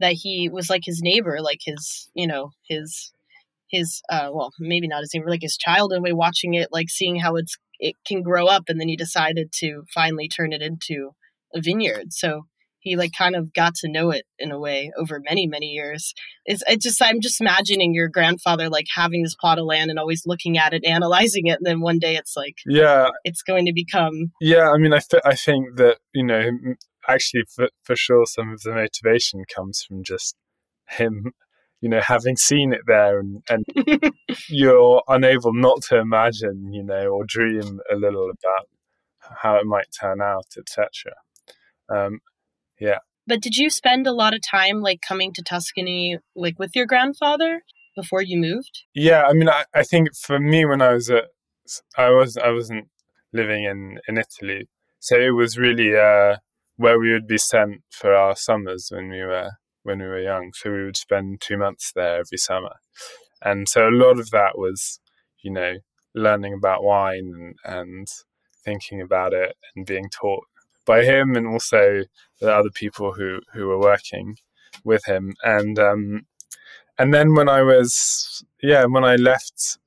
that 0.00 0.14
he 0.14 0.48
was 0.48 0.68
like 0.68 0.82
his 0.84 1.00
neighbor, 1.00 1.38
like 1.40 1.60
his, 1.64 2.08
you 2.14 2.26
know, 2.26 2.50
his, 2.68 3.12
his, 3.68 4.02
uh, 4.10 4.30
well, 4.32 4.52
maybe 4.58 4.88
not 4.88 5.02
his 5.02 5.12
neighbor, 5.14 5.30
like 5.30 5.42
his 5.42 5.56
child, 5.56 5.92
in 5.92 5.98
a 5.98 6.02
way, 6.02 6.12
watching 6.12 6.54
it, 6.54 6.70
like 6.72 6.90
seeing 6.90 7.16
how 7.16 7.36
it's 7.36 7.56
it 7.78 7.94
can 8.04 8.22
grow 8.22 8.46
up, 8.46 8.64
and 8.68 8.80
then 8.80 8.88
he 8.88 8.96
decided 8.96 9.52
to 9.60 9.84
finally 9.94 10.28
turn 10.28 10.52
it 10.52 10.62
into 10.62 11.14
a 11.54 11.60
vineyard. 11.60 12.12
So 12.12 12.46
he 12.84 12.96
like 12.96 13.12
kind 13.16 13.34
of 13.34 13.52
got 13.52 13.74
to 13.76 13.88
know 13.88 14.10
it 14.10 14.26
in 14.38 14.52
a 14.52 14.58
way 14.58 14.92
over 14.96 15.18
many 15.18 15.46
many 15.46 15.66
years. 15.66 16.14
It's 16.44 16.62
it 16.68 16.80
just 16.80 17.02
i'm 17.02 17.20
just 17.20 17.40
imagining 17.40 17.94
your 17.94 18.08
grandfather 18.08 18.68
like 18.68 18.86
having 18.94 19.22
this 19.22 19.34
plot 19.34 19.58
of 19.58 19.64
land 19.64 19.90
and 19.90 19.98
always 19.98 20.22
looking 20.26 20.58
at 20.58 20.74
it 20.74 20.84
analyzing 20.86 21.46
it 21.46 21.58
and 21.58 21.66
then 21.66 21.80
one 21.80 21.98
day 21.98 22.16
it's 22.16 22.36
like 22.36 22.58
yeah. 22.66 23.08
it's 23.24 23.42
going 23.42 23.66
to 23.66 23.72
become 23.72 24.32
yeah 24.40 24.70
i 24.70 24.76
mean 24.76 24.92
i, 24.92 25.00
th- 25.00 25.22
I 25.24 25.34
think 25.34 25.76
that 25.76 25.98
you 26.12 26.24
know 26.24 26.50
actually 27.08 27.44
for, 27.54 27.68
for 27.82 27.96
sure 27.96 28.26
some 28.26 28.52
of 28.52 28.62
the 28.62 28.72
motivation 28.72 29.44
comes 29.52 29.82
from 29.82 30.04
just 30.04 30.36
him 30.88 31.32
you 31.80 31.88
know 31.88 32.00
having 32.00 32.36
seen 32.36 32.72
it 32.72 32.82
there 32.86 33.18
and, 33.18 33.42
and 33.48 33.64
you're 34.48 35.02
unable 35.08 35.54
not 35.54 35.82
to 35.82 35.98
imagine 35.98 36.72
you 36.72 36.82
know 36.82 37.08
or 37.08 37.24
dream 37.24 37.80
a 37.90 37.96
little 37.96 38.24
about 38.30 38.68
how 39.42 39.56
it 39.56 39.64
might 39.64 39.86
turn 39.98 40.20
out 40.20 40.46
etc 40.58 41.12
um, 41.88 42.20
yeah. 42.80 42.98
But 43.26 43.40
did 43.40 43.56
you 43.56 43.70
spend 43.70 44.06
a 44.06 44.12
lot 44.12 44.34
of 44.34 44.42
time 44.42 44.80
like 44.80 45.00
coming 45.06 45.32
to 45.32 45.42
Tuscany 45.42 46.18
like 46.36 46.58
with 46.58 46.72
your 46.74 46.86
grandfather 46.86 47.62
before 47.96 48.22
you 48.22 48.38
moved? 48.38 48.82
Yeah, 48.94 49.24
I 49.24 49.32
mean 49.32 49.48
I, 49.48 49.64
I 49.74 49.82
think 49.82 50.14
for 50.14 50.38
me 50.38 50.64
when 50.64 50.82
I 50.82 50.92
was 50.92 51.08
at 51.10 51.24
I 51.96 52.10
was 52.10 52.36
I 52.36 52.50
wasn't 52.50 52.88
living 53.32 53.64
in, 53.64 53.98
in 54.08 54.18
Italy. 54.18 54.68
So 55.00 55.18
it 55.18 55.30
was 55.30 55.58
really 55.58 55.96
uh 55.96 56.36
where 56.76 56.98
we 56.98 57.12
would 57.12 57.26
be 57.26 57.38
sent 57.38 57.82
for 57.90 58.14
our 58.14 58.36
summers 58.36 58.88
when 58.92 59.08
we 59.08 59.22
were 59.22 59.52
when 59.84 60.00
we 60.00 60.06
were 60.06 60.20
young. 60.20 60.52
So 60.54 60.70
we 60.70 60.84
would 60.84 60.96
spend 60.96 61.40
two 61.40 61.56
months 61.56 61.92
there 61.94 62.18
every 62.20 62.38
summer, 62.38 62.76
and 63.42 63.68
so 63.68 63.88
a 63.88 63.90
lot 63.90 64.18
of 64.18 64.30
that 64.30 64.58
was, 64.58 65.00
you 65.42 65.50
know, 65.50 65.74
learning 66.14 66.54
about 66.54 66.84
wine 66.84 67.54
and, 67.64 67.78
and 67.78 68.08
thinking 68.64 69.00
about 69.00 69.32
it 69.32 69.56
and 69.76 69.86
being 69.86 70.08
taught 70.08 70.44
by 70.84 71.04
him 71.04 71.36
and 71.36 71.46
also 71.46 72.04
the 72.40 72.54
other 72.54 72.70
people 72.70 73.12
who 73.12 73.40
who 73.52 73.66
were 73.66 73.78
working 73.78 74.36
with 74.84 75.04
him. 75.06 75.34
And 75.42 75.78
um, 75.78 76.26
and 76.98 77.12
then 77.12 77.34
when 77.34 77.48
I 77.48 77.62
was 77.62 78.44
yeah 78.62 78.84
when 78.84 79.04
I 79.04 79.16
left 79.16 79.78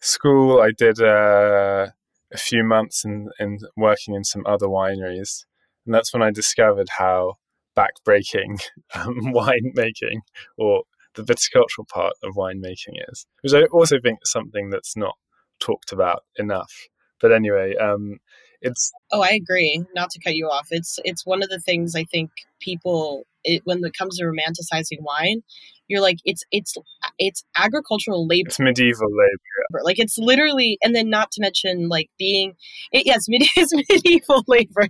school 0.00 0.60
I 0.60 0.70
did 0.76 1.00
uh, 1.00 1.88
a 2.32 2.38
few 2.38 2.64
months 2.64 3.04
in 3.04 3.28
in 3.38 3.58
working 3.76 4.14
in 4.14 4.24
some 4.24 4.44
other 4.46 4.66
wineries. 4.66 5.44
And 5.86 5.94
that's 5.94 6.12
when 6.12 6.22
I 6.22 6.30
discovered 6.30 6.88
how 6.98 7.34
backbreaking 7.76 8.60
um, 8.94 9.32
wine 9.32 9.72
making 9.74 10.22
or 10.56 10.84
the 11.14 11.22
viticultural 11.22 11.86
part 11.88 12.14
of 12.22 12.34
winemaking 12.34 12.96
is, 13.10 13.26
which 13.42 13.52
I 13.52 13.64
also 13.64 13.98
think 14.00 14.20
is 14.22 14.30
something 14.30 14.70
that's 14.70 14.96
not 14.96 15.16
talked 15.60 15.92
about 15.92 16.24
enough. 16.36 16.88
But 17.20 17.32
anyway, 17.32 17.74
um, 17.76 18.18
it's 18.62 18.92
oh, 19.10 19.22
I 19.22 19.30
agree. 19.30 19.84
Not 19.94 20.10
to 20.10 20.20
cut 20.20 20.34
you 20.34 20.46
off, 20.46 20.68
it's 20.70 20.98
it's 21.04 21.26
one 21.26 21.42
of 21.42 21.48
the 21.48 21.60
things 21.60 21.94
I 21.94 22.04
think 22.04 22.30
people 22.60 23.24
it, 23.44 23.62
when 23.64 23.84
it 23.84 23.96
comes 23.96 24.18
to 24.18 24.24
romanticizing 24.24 25.00
wine, 25.00 25.42
you're 25.88 26.00
like 26.00 26.18
it's 26.24 26.44
it's 26.50 26.76
it's 27.18 27.44
agricultural 27.56 28.26
labor. 28.26 28.48
It's 28.48 28.60
medieval 28.60 29.08
labor. 29.10 29.84
Like 29.84 29.98
it's 29.98 30.16
literally, 30.18 30.78
and 30.82 30.94
then 30.94 31.10
not 31.10 31.30
to 31.32 31.40
mention 31.40 31.88
like 31.88 32.08
being, 32.18 32.54
it, 32.92 33.06
yes, 33.06 33.24
it's 33.28 33.74
medieval 33.74 34.44
labor 34.46 34.86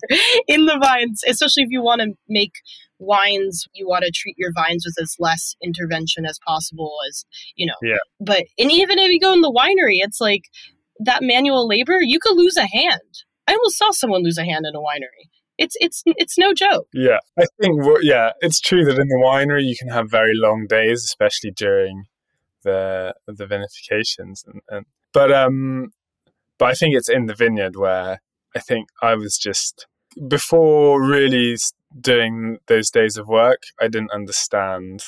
in 0.46 0.66
the 0.66 0.78
vines, 0.82 1.22
especially 1.26 1.64
if 1.64 1.70
you 1.70 1.82
want 1.82 2.00
to 2.02 2.12
make 2.28 2.52
wines 3.02 3.66
you 3.74 3.86
want 3.86 4.04
to 4.04 4.12
treat 4.14 4.36
your 4.38 4.52
vines 4.52 4.84
with 4.86 4.94
as 5.02 5.16
less 5.18 5.56
intervention 5.62 6.24
as 6.24 6.38
possible 6.46 6.98
as 7.08 7.24
you 7.56 7.66
know 7.66 7.74
yeah 7.82 7.96
but 8.20 8.44
and 8.58 8.70
even 8.70 8.96
if 8.96 9.10
you 9.10 9.18
go 9.18 9.32
in 9.32 9.40
the 9.40 9.50
winery 9.50 9.96
it's 9.96 10.20
like 10.20 10.44
that 11.00 11.20
manual 11.20 11.66
labor 11.66 12.00
you 12.00 12.20
could 12.20 12.36
lose 12.36 12.56
a 12.56 12.66
hand 12.66 13.24
i 13.46 13.52
almost 13.52 13.78
saw 13.78 13.90
someone 13.90 14.22
lose 14.22 14.38
a 14.38 14.44
hand 14.44 14.64
in 14.66 14.74
a 14.74 14.78
winery 14.78 15.28
it's 15.58 15.76
it's 15.80 16.02
it's 16.06 16.38
no 16.38 16.52
joke 16.54 16.88
yeah 16.92 17.18
i 17.38 17.44
think 17.60 17.80
yeah 18.02 18.30
it's 18.40 18.60
true 18.60 18.84
that 18.84 18.98
in 18.98 19.08
the 19.08 19.22
winery 19.22 19.64
you 19.64 19.76
can 19.76 19.88
have 19.88 20.10
very 20.10 20.32
long 20.34 20.66
days 20.66 21.04
especially 21.04 21.50
during 21.50 22.04
the 22.62 23.14
the 23.26 23.46
vinifications 23.46 24.46
and, 24.46 24.60
and 24.68 24.86
but 25.12 25.32
um 25.32 25.92
but 26.58 26.70
i 26.70 26.74
think 26.74 26.94
it's 26.94 27.08
in 27.08 27.26
the 27.26 27.34
vineyard 27.34 27.76
where 27.76 28.20
i 28.56 28.58
think 28.58 28.88
i 29.02 29.14
was 29.14 29.36
just 29.36 29.86
before 30.28 31.02
really 31.02 31.56
doing 32.00 32.58
those 32.66 32.90
days 32.90 33.16
of 33.16 33.28
work, 33.28 33.62
I 33.80 33.88
didn't 33.88 34.12
understand. 34.12 35.02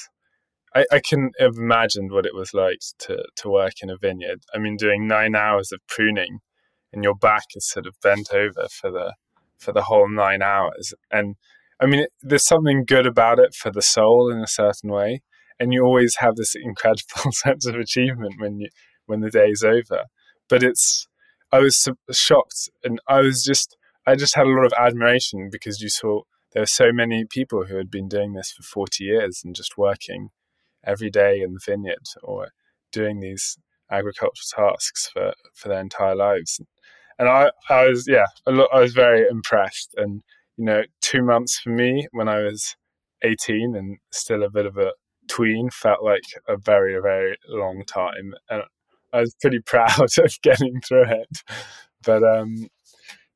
I, 0.74 0.84
I 0.90 1.00
imagined 1.38 2.10
what 2.10 2.26
it 2.26 2.34
was 2.34 2.52
like 2.52 2.80
to, 3.00 3.24
to 3.36 3.48
work 3.48 3.74
in 3.82 3.90
a 3.90 3.96
vineyard. 3.96 4.42
I 4.52 4.58
mean, 4.58 4.76
doing 4.76 5.06
nine 5.06 5.34
hours 5.34 5.72
of 5.72 5.80
pruning 5.86 6.40
and 6.94 7.04
your 7.04 7.14
back 7.14 7.44
is 7.54 7.66
sort 7.66 7.86
of 7.86 8.00
bent 8.00 8.32
over 8.32 8.68
for 8.70 8.90
the 8.90 9.14
for 9.58 9.72
the 9.72 9.82
whole 9.82 10.08
nine 10.08 10.42
hours. 10.42 10.94
And 11.10 11.36
I 11.80 11.86
mean, 11.86 12.06
there's 12.22 12.46
something 12.46 12.84
good 12.84 13.06
about 13.06 13.38
it 13.38 13.54
for 13.54 13.70
the 13.70 13.82
soul 13.82 14.30
in 14.30 14.38
a 14.38 14.46
certain 14.46 14.90
way, 14.90 15.22
and 15.58 15.72
you 15.72 15.82
always 15.84 16.16
have 16.16 16.36
this 16.36 16.54
incredible 16.54 17.30
sense 17.32 17.66
of 17.66 17.74
achievement 17.74 18.34
when 18.38 18.60
you 18.60 18.68
when 19.06 19.20
the 19.20 19.30
day 19.30 19.48
is 19.48 19.64
over. 19.64 20.04
But 20.48 20.62
it's 20.62 21.08
I 21.52 21.58
was 21.58 21.88
shocked, 22.12 22.70
and 22.84 23.00
I 23.08 23.20
was 23.20 23.44
just 23.44 23.76
I 24.06 24.14
just 24.14 24.36
had 24.36 24.46
a 24.46 24.50
lot 24.50 24.66
of 24.66 24.72
admiration 24.78 25.48
because 25.50 25.80
you 25.80 25.88
saw 25.88 26.22
there 26.52 26.62
were 26.62 26.66
so 26.66 26.92
many 26.92 27.24
people 27.24 27.64
who 27.64 27.76
had 27.76 27.90
been 27.90 28.08
doing 28.08 28.34
this 28.34 28.52
for 28.52 28.62
40 28.62 29.02
years 29.02 29.42
and 29.44 29.56
just 29.56 29.76
working 29.76 30.30
every 30.86 31.10
day 31.10 31.40
in 31.40 31.54
the 31.54 31.60
vineyard 31.64 32.06
or 32.22 32.48
doing 32.92 33.18
these 33.18 33.58
agricultural 33.98 34.70
tasks 34.72 35.08
for, 35.12 35.32
for 35.54 35.68
their 35.68 35.80
entire 35.80 36.14
lives. 36.14 36.60
And 37.18 37.28
I, 37.28 37.50
I 37.70 37.88
was, 37.88 38.06
yeah, 38.08 38.26
I 38.46 38.80
was 38.80 38.92
very 38.92 39.26
impressed. 39.28 39.94
And, 39.96 40.22
you 40.56 40.64
know, 40.64 40.82
two 41.00 41.22
months 41.22 41.58
for 41.58 41.70
me 41.70 42.06
when 42.12 42.28
I 42.28 42.42
was 42.42 42.76
18 43.22 43.76
and 43.76 43.98
still 44.10 44.42
a 44.42 44.50
bit 44.50 44.66
of 44.66 44.76
a 44.76 44.92
tween 45.28 45.70
felt 45.70 46.02
like 46.02 46.24
a 46.48 46.56
very, 46.56 47.00
very 47.00 47.36
long 47.48 47.84
time. 47.86 48.34
And 48.50 48.62
I 49.12 49.20
was 49.20 49.34
pretty 49.40 49.60
proud 49.66 50.00
of 50.00 50.42
getting 50.42 50.80
through 50.80 51.06
it. 51.08 51.28
But, 52.04 52.22
um, 52.22 52.68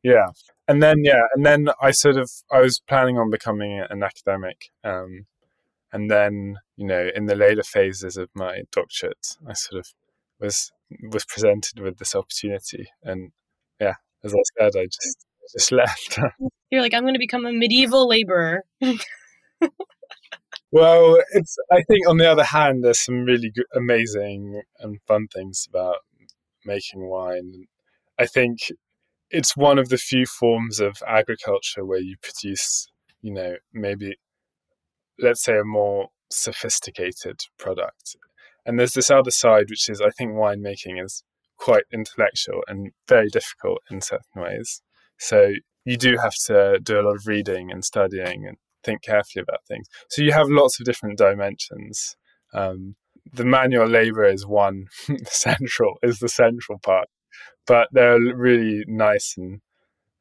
yeah, 0.03 0.27
and 0.69 0.83
then 0.83 0.99
yeah, 1.03 1.23
and 1.35 1.45
then 1.45 1.69
I 1.81 1.91
sort 1.91 2.17
of 2.17 2.31
I 2.53 2.61
was 2.61 2.81
planning 2.81 3.19
on 3.19 3.31
becoming 3.31 3.83
an 3.91 4.03
academic, 4.03 4.71
um, 4.85 5.27
and 5.93 6.11
then 6.11 6.59
you 6.77 6.87
know 6.87 7.11
in 7.15 7.27
the 7.27 7.35
later 7.35 7.63
phases 7.63 8.17
of 8.17 8.29
my 8.35 8.63
doctorate, 8.71 9.37
I 9.49 9.55
sort 9.55 9.81
of 9.81 9.93
was 10.41 10.71
was 11.11 11.25
presented 11.25 11.81
with 11.81 11.99
this 11.99 12.15
opportunity, 12.15 12.89
and 13.03 13.33
yeah, 13.81 13.95
as 14.25 14.35
I 14.35 14.43
said, 14.59 14.73
I 14.77 14.87
just 14.87 15.27
just 15.53 15.73
left. 15.73 16.19
You're 16.71 16.83
like, 16.83 16.95
I'm 16.95 17.03
going 17.03 17.15
to 17.15 17.19
become 17.19 17.47
a 17.47 17.53
medieval 17.53 18.09
laborer. 18.09 18.63
well, 20.71 21.19
it's. 21.33 21.57
I 21.71 21.83
think 21.83 22.09
on 22.09 22.19
the 22.19 22.31
other 22.31 22.45
hand, 22.45 22.85
there's 22.85 23.05
some 23.05 23.25
really 23.25 23.51
good, 23.51 23.67
amazing 23.75 24.63
and 24.81 24.99
fun 25.07 25.29
things 25.33 25.67
about 25.69 25.99
making 26.65 27.09
wine. 27.09 27.67
I 28.19 28.27
think 28.27 28.59
it's 29.31 29.57
one 29.57 29.79
of 29.79 29.89
the 29.89 29.99
few 29.99 30.27
forms 30.27 30.81
of 30.81 30.97
agriculture 31.07 31.85
where 31.85 32.01
you 32.01 32.17
produce, 32.23 32.89
you 33.21 33.33
know, 33.33 33.57
maybe 33.73 34.17
let's 35.19 35.43
say 35.43 35.59
a 35.59 35.65
more 35.65 36.09
sophisticated 36.31 37.41
product. 37.59 38.17
And 38.69 38.79
there's 38.79 38.93
this 38.93 39.11
other 39.11 39.31
side, 39.31 39.71
which 39.71 39.89
is 39.89 40.01
I 40.01 40.11
think 40.11 40.33
winemaking 40.33 41.03
is 41.03 41.25
quite 41.57 41.85
intellectual 41.93 42.61
and 42.69 42.93
very 43.09 43.29
difficult 43.29 43.79
in 43.91 44.01
certain 44.01 44.43
ways. 44.43 44.83
So 45.19 45.55
you 45.85 45.97
do 45.97 46.19
have 46.19 46.35
to 46.47 46.79
do 46.81 47.01
a 47.01 47.03
lot 47.03 47.17
of 47.17 47.27
reading 47.27 47.73
and 47.73 47.85
studying 47.85 48.47
and 48.47 48.59
think 48.85 49.03
carefully 49.03 49.43
about 49.43 49.65
things. 49.67 49.87
So 50.11 50.23
you 50.23 50.33
have 50.33 50.49
lots 50.51 50.79
of 50.79 50.87
different 50.87 51.19
dimensions. 51.19 52.17
Um, 52.55 52.95
the 53.33 53.45
manual 53.45 53.89
labor 53.89 54.25
is 54.25 54.47
one 54.47 54.87
central 55.25 55.97
is 56.03 56.19
the 56.19 56.29
central 56.29 56.79
part 56.79 57.09
but 57.69 57.89
there 57.93 58.15
are 58.15 58.35
really 58.35 58.83
nice 58.89 59.35
and 59.37 59.61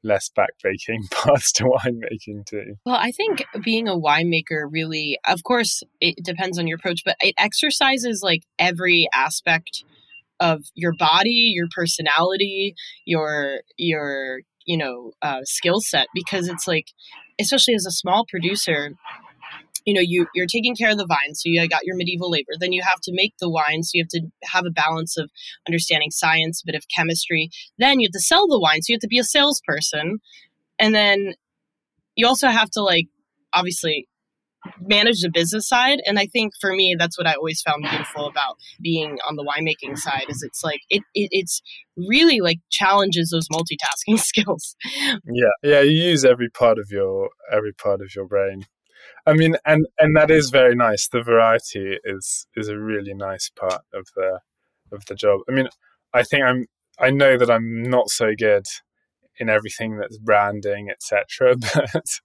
less 0.08 0.30
backbreaking 0.30 1.10
parts 1.12 1.52
to 1.54 1.66
winemaking 1.66 2.46
too. 2.46 2.76
Well, 2.86 2.96
I 2.96 3.12
think 3.12 3.46
being 3.64 3.88
a 3.88 3.96
winemaker 3.96 4.68
really, 4.70 5.18
of 5.28 5.44
course, 5.44 5.84
it 6.02 6.16
depends 6.24 6.58
on 6.58 6.68
your 6.68 6.78
approach, 6.78 7.02
but 7.06 7.18
it 7.22 7.36
exercises 7.38 8.22
like 8.24 8.42
every 8.58 9.08
aspect 9.14 9.84
of 10.40 10.64
your 10.76 10.94
body, 10.98 11.52
your 11.56 11.68
personality, 11.76 12.76
your 13.06 13.62
your 13.78 14.42
you 14.66 14.78
know 14.78 15.12
uh, 15.22 15.42
skill 15.44 15.80
set 15.80 16.08
because 16.14 16.48
it's 16.48 16.68
like, 16.68 16.88
especially 17.40 17.76
as 17.76 17.86
a 17.86 17.92
small 17.92 18.26
producer, 18.30 18.92
you 19.88 19.94
know 19.94 20.02
you 20.02 20.28
you're 20.36 20.46
taking 20.46 20.76
care 20.76 20.92
of 20.92 20.98
the 20.98 21.06
vine 21.08 21.34
so 21.34 21.44
you 21.46 21.68
got 21.68 21.86
your 21.86 21.96
medieval 21.96 22.30
labor. 22.30 22.52
Then 22.60 22.74
you 22.74 22.84
have 22.84 23.00
to 23.04 23.12
make 23.14 23.34
the 23.40 23.50
wine 23.50 23.84
so 23.84 23.92
you 23.94 24.04
have 24.04 24.10
to 24.10 24.22
have 24.44 24.66
a 24.66 24.70
balance 24.70 25.18
of 25.18 25.32
understanding 25.66 26.12
science 26.12 26.62
a 26.62 26.66
bit 26.66 26.76
of 26.76 26.84
chemistry. 26.94 27.50
Then 27.80 28.02
you 28.02 28.08
have 28.08 28.12
to 28.12 28.20
sell 28.20 28.48
the 28.48 28.60
wine 28.60 28.82
so 28.82 28.92
you 28.92 28.96
have 28.96 29.02
to 29.02 29.08
be 29.08 29.18
a 29.18 29.24
salesperson. 29.24 30.20
And 30.78 30.94
then 30.94 31.34
you 32.16 32.28
also 32.28 32.50
have 32.50 32.70
to 32.72 32.84
like 32.84 33.08
obviously 33.54 34.10
manage 34.82 35.22
the 35.22 35.32
business 35.34 35.70
side. 35.70 36.00
And 36.06 36.20
i 36.20 36.26
think 36.26 36.52
for 36.60 36.74
me 36.74 36.94
that's 37.00 37.18
what 37.18 37.26
i 37.26 37.36
always 37.36 37.62
found 37.62 37.84
beautiful 37.90 38.28
about 38.28 38.58
being 38.82 39.18
on 39.26 39.38
the 39.38 39.46
winemaking 39.46 39.98
side 39.98 40.26
is 40.28 40.44
it's 40.44 40.66
like 40.66 40.82
it, 40.90 41.04
it 41.14 41.30
it's 41.32 41.62
really 41.96 42.42
like 42.42 42.60
challenges 42.70 43.30
those 43.30 43.48
multitasking 43.48 44.20
skills. 44.32 44.76
Yeah. 45.26 45.56
Yeah 45.64 45.80
you 45.80 45.92
use 45.92 46.26
every 46.26 46.50
part 46.50 46.78
of 46.78 46.92
your 46.92 47.30
every 47.50 47.72
part 47.72 48.02
of 48.02 48.14
your 48.14 48.28
brain 48.28 48.66
I 49.28 49.34
mean, 49.34 49.58
and 49.66 49.86
and 50.00 50.16
that 50.16 50.32
is 50.32 50.50
very 50.50 50.74
nice. 50.74 51.10
The 51.10 51.22
variety 51.22 51.98
is 52.06 52.48
is 52.56 52.70
a 52.70 52.80
really 52.80 53.14
nice 53.14 53.50
part 53.50 53.82
of 53.94 54.08
the 54.16 54.40
of 54.92 55.06
the 55.06 55.16
job. 55.16 55.42
I 55.50 55.52
mean, 55.52 55.68
I 56.14 56.24
think 56.24 56.44
I'm. 56.44 56.66
I 57.00 57.12
know 57.12 57.38
that 57.38 57.52
I'm 57.52 57.84
not 57.84 58.10
so 58.10 58.32
good 58.36 58.66
in 59.40 59.50
everything 59.50 59.98
that's 59.98 60.18
branding, 60.18 60.90
etc. 60.90 61.56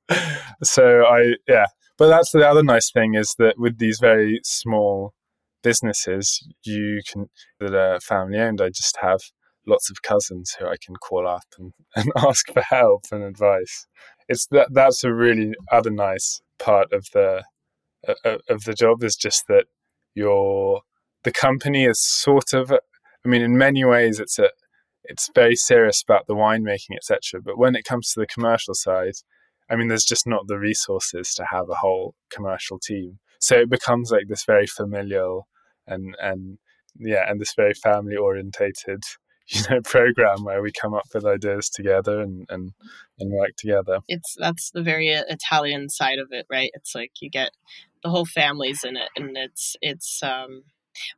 But 0.09 0.67
so 0.67 1.05
I, 1.05 1.35
yeah. 1.47 1.67
But 1.99 2.09
that's 2.09 2.31
the 2.31 2.49
other 2.49 2.63
nice 2.63 2.91
thing 2.91 3.15
is 3.15 3.35
that 3.39 3.59
with 3.59 3.79
these 3.79 3.99
very 4.01 4.41
small 4.45 5.13
businesses, 5.63 6.43
you 6.65 7.01
can 7.07 7.29
that 7.61 7.75
are 7.75 8.01
family 8.01 8.39
owned. 8.39 8.61
I 8.61 8.69
just 8.69 8.99
have 9.03 9.21
lots 9.67 9.91
of 9.91 10.03
cousins 10.03 10.57
who 10.59 10.67
I 10.67 10.77
can 10.85 10.97
call 10.97 11.27
up 11.27 11.45
and, 11.59 11.73
and 11.97 12.11
ask 12.17 12.51
for 12.53 12.63
help 12.63 13.05
and 13.11 13.23
advice. 13.23 13.87
It's 14.29 14.47
that 14.47 14.69
that's 14.73 15.05
a 15.05 15.13
really 15.13 15.53
other 15.71 15.91
nice 15.91 16.41
part 16.59 16.93
of 16.93 17.07
the 17.13 17.45
of 18.25 18.65
the 18.65 18.75
job 18.75 19.03
is 19.05 19.17
just 19.17 19.47
that 19.49 19.67
your 20.15 20.83
the 21.25 21.33
company 21.33 21.85
is 21.85 22.01
sort 22.01 22.53
of 22.53 22.73
I 22.73 23.29
mean 23.29 23.43
in 23.43 23.57
many 23.57 23.85
ways 23.85 24.19
it's 24.19 24.39
a 24.39 24.51
it's 25.05 25.31
very 25.35 25.55
serious 25.55 26.03
about 26.03 26.27
the 26.27 26.35
winemaking 26.35 26.97
etc 26.97 27.41
but 27.41 27.59
when 27.59 27.77
it 27.77 27.85
comes 27.85 28.13
to 28.13 28.21
the 28.21 28.27
commercial 28.27 28.75
side 28.75 29.15
I 29.73 29.77
mean, 29.77 29.89
there's 29.89 30.05
just 30.05 30.27
not 30.27 30.49
the 30.49 30.59
resources 30.59 31.35
to 31.35 31.47
have 31.51 31.71
a 31.71 31.77
whole 31.77 32.15
commercial 32.31 32.79
team. 32.79 33.19
So 33.41 33.57
it 33.57 33.71
becomes 33.71 34.11
like 34.11 34.29
this 34.29 34.45
very 34.45 34.67
familial 34.67 35.49
and 35.87 36.15
and 36.21 36.59
yeah, 36.99 37.25
and 37.29 37.41
this 37.41 37.55
very 37.57 37.73
family 37.73 38.17
orientated 38.17 39.03
you 39.55 39.63
know 39.71 39.81
program 39.83 40.45
where 40.45 40.63
we 40.63 40.73
come 40.73 40.95
up 40.95 41.07
with 41.15 41.25
ideas 41.25 41.69
together 41.69 42.21
and 42.21 42.47
and 42.49 42.73
and 43.19 43.33
work 43.33 43.51
together 43.57 43.99
it's 44.09 44.35
that's 44.39 44.71
the 44.71 44.83
very 44.83 45.09
italian 45.09 45.89
side 45.89 46.19
of 46.19 46.29
it 46.31 46.47
right 46.51 46.71
it's 46.75 46.95
like 46.95 47.13
you 47.21 47.31
get 47.31 47.51
the 48.03 48.11
whole 48.11 48.27
family's 48.27 48.83
in 48.85 48.97
it 48.97 49.09
and 49.17 49.37
it's 49.37 49.77
it's 49.81 50.23
um 50.23 50.63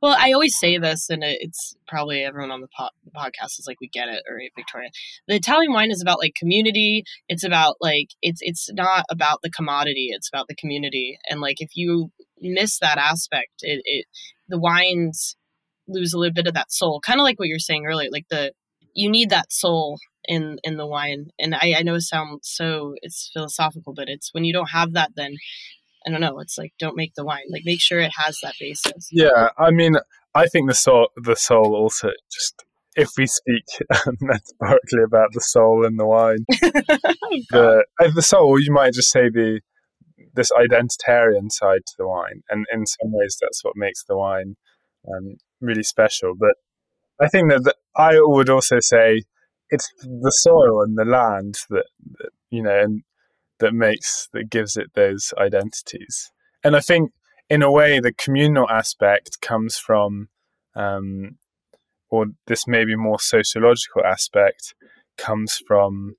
well, 0.01 0.17
I 0.19 0.33
always 0.33 0.59
say 0.59 0.79
this, 0.79 1.11
and 1.11 1.23
it's 1.25 1.75
probably 1.87 2.23
everyone 2.23 2.51
on 2.51 2.61
the 2.61 2.69
po- 2.77 2.91
podcast 3.15 3.59
is 3.59 3.65
like, 3.67 3.81
we 3.81 3.89
get 3.89 4.09
it, 4.09 4.23
or 4.29 4.41
Victoria. 4.57 4.91
The 5.27 5.35
Italian 5.35 5.73
wine 5.73 5.91
is 5.91 6.03
about 6.03 6.19
like 6.19 6.35
community. 6.35 7.05
It's 7.29 7.45
about 7.45 7.77
like 7.81 8.09
it's 8.23 8.41
it's 8.43 8.71
not 8.73 9.05
about 9.11 9.41
the 9.43 9.51
commodity. 9.51 10.09
It's 10.11 10.29
about 10.29 10.49
the 10.49 10.55
community, 10.55 11.19
and 11.29 11.41
like 11.41 11.61
if 11.61 11.71
you 11.75 12.11
miss 12.41 12.79
that 12.79 12.99
aspect, 12.99 13.63
it, 13.63 13.83
it 13.85 14.07
the 14.49 14.59
wines 14.59 15.37
lose 15.89 16.13
a 16.13 16.19
little 16.19 16.35
bit 16.35 16.47
of 16.47 16.55
that 16.55 16.73
soul. 16.73 17.01
Kind 17.01 17.21
of 17.21 17.25
like 17.25 17.39
what 17.39 17.49
you're 17.49 17.59
saying 17.59 17.87
earlier, 17.87 18.11
like 18.11 18.29
the 18.31 18.53
you 18.95 19.11
need 19.11 19.31
that 19.31 19.53
soul 19.53 19.99
in 20.27 20.59
in 20.65 20.77
the 20.77 20.87
wine. 20.87 21.29
And 21.39 21.55
I, 21.55 21.75
I 21.79 21.83
know 21.83 21.95
it 21.95 22.03
sounds 22.03 22.49
so 22.49 22.95
it's 23.03 23.31
philosophical, 23.33 23.95
but 23.95 24.09
it's 24.09 24.33
when 24.33 24.45
you 24.45 24.53
don't 24.53 24.71
have 24.71 24.93
that, 24.93 25.13
then 25.17 25.37
I 26.07 26.11
don't 26.11 26.21
know. 26.21 26.39
It's 26.41 26.59
like 26.59 26.73
don't 26.79 26.97
make 26.97 27.15
the 27.15 27.25
wine. 27.25 27.45
Like 27.51 27.63
make 27.65 27.81
sure 27.81 28.01
it 28.01 28.13
has 28.17 28.39
that 28.43 28.55
basis. 28.61 29.09
Yeah, 29.11 29.49
I 29.59 29.71
mean, 29.71 29.97
I 30.35 30.47
think 30.47 30.69
the 30.69 30.75
soul, 30.75 31.09
the 31.17 31.37
soul 31.37 31.75
also 31.75 32.11
just 32.33 32.65
if 32.97 33.11
we 33.19 33.27
speak 33.27 33.65
metaphorically 34.21 35.03
about 35.05 35.33
the 35.33 35.41
soul 35.41 35.85
in 35.85 35.97
the 35.97 36.07
wine, 36.07 36.45
the 36.49 37.85
uh, 38.01 38.11
the 38.15 38.23
soul, 38.23 38.61
you 38.61 38.73
might 38.73 38.93
just 38.93 39.11
say 39.11 39.29
the 39.29 39.61
this 40.35 40.51
identitarian 40.53 41.51
side 41.51 41.83
to 41.87 41.95
the 41.99 42.09
wine, 42.09 42.43
and 42.49 42.67
in 42.73 42.87
some 42.87 43.13
ways 43.13 43.37
that's 43.41 43.65
what 43.65 43.75
makes 43.77 44.05
the 44.05 44.17
wine 44.17 44.57
um, 45.09 45.37
really 45.61 45.83
special. 45.83 46.35
But 46.35 46.55
I 47.21 47.29
think 47.29 47.51
that 47.51 47.65
the, 47.65 47.75
I 47.97 48.19
would 48.21 48.51
also 48.51 48.81
say 48.81 49.23
it's 49.71 49.91
the 50.03 50.31
soil 50.31 50.83
and 50.83 50.97
the 50.97 51.05
land 51.05 51.59
that, 51.71 51.87
that 52.19 52.31
you 52.51 52.63
know, 52.63 52.79
and 52.79 53.03
that 53.61 53.73
makes 53.73 54.29
that 54.33 54.51
gives 54.51 54.77
it 54.77 54.95
those 54.95 55.33
identities. 55.39 56.31
And 56.63 56.77
I 56.77 56.81
think, 56.81 57.13
in 57.49 57.63
a 57.63 57.71
way, 57.71 58.01
the 58.01 58.13
communal 58.13 58.69
aspect 58.71 59.41
comes 59.41 59.77
from, 59.77 60.29
um, 60.75 61.37
or 62.11 62.27
this 62.47 62.67
maybe 62.67 62.97
more 62.97 63.21
sociological 63.21 64.03
aspect 64.05 64.75
comes 65.17 65.61
from 65.67 66.17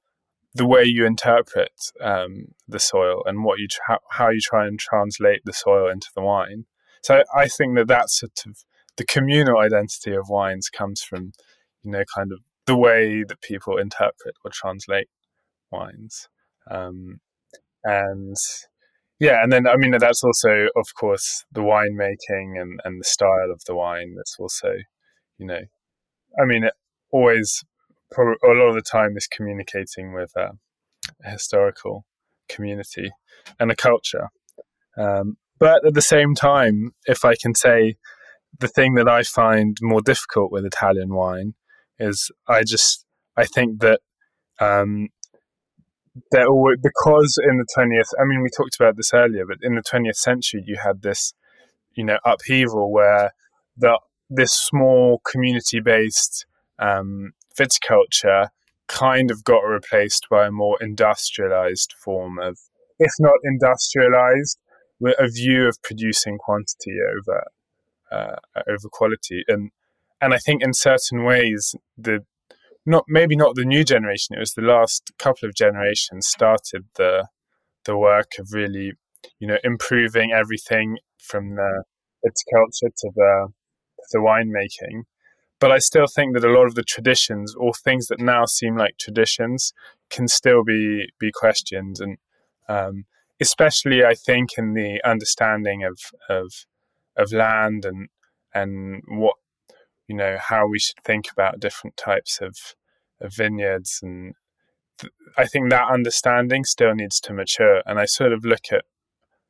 the 0.53 0.65
way 0.65 0.83
you 0.85 1.05
interpret 1.05 1.73
um, 2.01 2.45
the 2.67 2.79
soil 2.79 3.23
and 3.25 3.43
what 3.43 3.59
you 3.59 3.67
tra- 3.67 3.99
how 4.11 4.29
you 4.29 4.39
try 4.41 4.65
and 4.65 4.79
translate 4.79 5.41
the 5.43 5.53
soil 5.53 5.89
into 5.89 6.07
the 6.15 6.21
wine. 6.21 6.65
So 7.03 7.23
I 7.35 7.47
think 7.47 7.75
that 7.75 7.87
that's 7.87 8.19
sort 8.19 8.45
of 8.47 8.63
the 8.97 9.05
communal 9.05 9.59
identity 9.59 10.13
of 10.13 10.29
wines 10.29 10.69
comes 10.69 11.01
from, 11.01 11.33
you 11.83 11.91
know, 11.91 12.03
kind 12.15 12.31
of 12.31 12.39
the 12.65 12.75
way 12.75 13.23
that 13.27 13.41
people 13.41 13.77
interpret 13.77 14.35
or 14.43 14.51
translate 14.53 15.07
wines. 15.71 16.27
Um, 16.69 17.19
and 17.83 18.35
yeah, 19.19 19.41
and 19.43 19.51
then 19.51 19.67
I 19.67 19.77
mean 19.77 19.91
that's 19.97 20.23
also, 20.23 20.67
of 20.75 20.87
course, 20.99 21.45
the 21.51 21.61
winemaking 21.61 22.59
and 22.59 22.79
and 22.83 22.99
the 22.99 23.05
style 23.05 23.51
of 23.51 23.63
the 23.65 23.75
wine. 23.75 24.15
That's 24.17 24.35
also, 24.39 24.73
you 25.37 25.45
know, 25.45 25.61
I 26.41 26.45
mean, 26.45 26.63
it 26.63 26.73
always 27.11 27.63
a 28.17 28.47
lot 28.47 28.69
of 28.69 28.75
the 28.75 28.81
time 28.81 29.17
is 29.17 29.27
communicating 29.27 30.13
with 30.13 30.31
a, 30.35 30.51
a 31.23 31.29
historical 31.31 32.05
community 32.47 33.11
and 33.59 33.71
a 33.71 33.75
culture. 33.75 34.29
Um, 34.97 35.37
but 35.59 35.85
at 35.85 35.93
the 35.93 36.01
same 36.01 36.35
time, 36.35 36.91
if 37.05 37.23
I 37.25 37.35
can 37.41 37.55
say 37.55 37.95
the 38.59 38.67
thing 38.67 38.95
that 38.95 39.07
I 39.07 39.23
find 39.23 39.77
more 39.81 40.01
difficult 40.01 40.51
with 40.51 40.65
Italian 40.65 41.13
wine 41.13 41.53
is 41.99 42.31
I 42.47 42.63
just 42.63 43.05
I 43.37 43.45
think 43.45 43.81
that 43.81 44.01
um, 44.59 45.09
there 46.31 46.47
always, 46.47 46.77
because 46.81 47.37
in 47.43 47.57
the 47.57 47.67
twentieth 47.73 48.09
I 48.19 48.25
mean 48.25 48.41
we 48.41 48.49
talked 48.49 48.75
about 48.79 48.95
this 48.97 49.13
earlier, 49.13 49.45
but 49.45 49.57
in 49.61 49.75
the 49.75 49.81
twentieth 49.81 50.17
century 50.17 50.63
you 50.65 50.77
had 50.83 51.01
this 51.01 51.33
you 51.95 52.03
know 52.03 52.19
upheaval 52.25 52.91
where 52.91 53.33
the 53.77 53.99
this 54.29 54.53
small 54.53 55.21
community 55.29 55.79
based 55.79 56.45
um, 56.79 57.31
viticulture 57.59 58.49
kind 58.87 59.31
of 59.31 59.43
got 59.43 59.61
replaced 59.61 60.27
by 60.29 60.47
a 60.47 60.51
more 60.51 60.77
industrialized 60.81 61.93
form 62.03 62.39
of 62.39 62.57
if 62.99 63.11
not 63.19 63.35
industrialized 63.43 64.59
a 65.19 65.27
view 65.27 65.67
of 65.67 65.81
producing 65.83 66.37
quantity 66.37 66.93
over 67.17 67.43
uh, 68.11 68.35
over 68.67 68.89
quality. 68.91 69.43
And 69.47 69.71
and 70.21 70.33
I 70.33 70.37
think 70.37 70.63
in 70.63 70.73
certain 70.73 71.23
ways 71.23 71.75
the 71.97 72.25
not 72.85 73.05
maybe 73.07 73.35
not 73.35 73.55
the 73.55 73.65
new 73.65 73.83
generation. 73.83 74.35
It 74.35 74.39
was 74.39 74.53
the 74.53 74.61
last 74.61 75.11
couple 75.17 75.47
of 75.47 75.55
generations 75.55 76.27
started 76.27 76.85
the 76.95 77.27
the 77.85 77.97
work 77.97 78.33
of 78.39 78.49
really 78.51 78.93
you 79.39 79.47
know 79.47 79.57
improving 79.63 80.31
everything 80.31 80.97
from 81.19 81.55
the 81.55 81.83
its 82.23 82.43
culture 82.53 82.93
to 82.95 83.11
the 83.15 83.47
the 84.11 84.19
winemaking. 84.19 85.03
But 85.59 85.71
I 85.71 85.79
still 85.79 86.05
think 86.13 86.35
that 86.35 86.43
a 86.45 86.51
lot 86.51 86.65
of 86.65 86.75
the 86.75 86.83
traditions 86.83 87.55
or 87.55 87.73
things 87.73 88.07
that 88.07 88.19
now 88.19 88.45
seem 88.45 88.75
like 88.77 88.97
traditions 88.97 89.73
can 90.09 90.27
still 90.27 90.63
be 90.63 91.07
be 91.19 91.31
questioned 91.33 91.97
and 91.99 92.17
um, 92.67 93.05
especially 93.41 94.03
I 94.03 94.15
think 94.15 94.51
in 94.57 94.73
the 94.73 95.01
understanding 95.03 95.83
of 95.83 95.99
of 96.29 96.51
of 97.17 97.31
land 97.31 97.85
and 97.85 98.09
and 98.53 99.03
what 99.07 99.35
you 100.07 100.15
know 100.15 100.37
how 100.39 100.67
we 100.67 100.79
should 100.79 100.99
think 101.03 101.31
about 101.31 101.59
different 101.59 101.97
types 101.97 102.39
of, 102.41 102.55
of 103.19 103.33
vineyards. 103.33 103.99
And 104.03 104.35
th- 104.99 105.13
I 105.37 105.45
think 105.45 105.69
that 105.69 105.91
understanding 105.91 106.63
still 106.63 106.93
needs 106.93 107.19
to 107.21 107.33
mature. 107.33 107.81
And 107.85 107.99
I 107.99 108.05
sort 108.05 108.31
of 108.31 108.45
look 108.45 108.71
at 108.71 108.85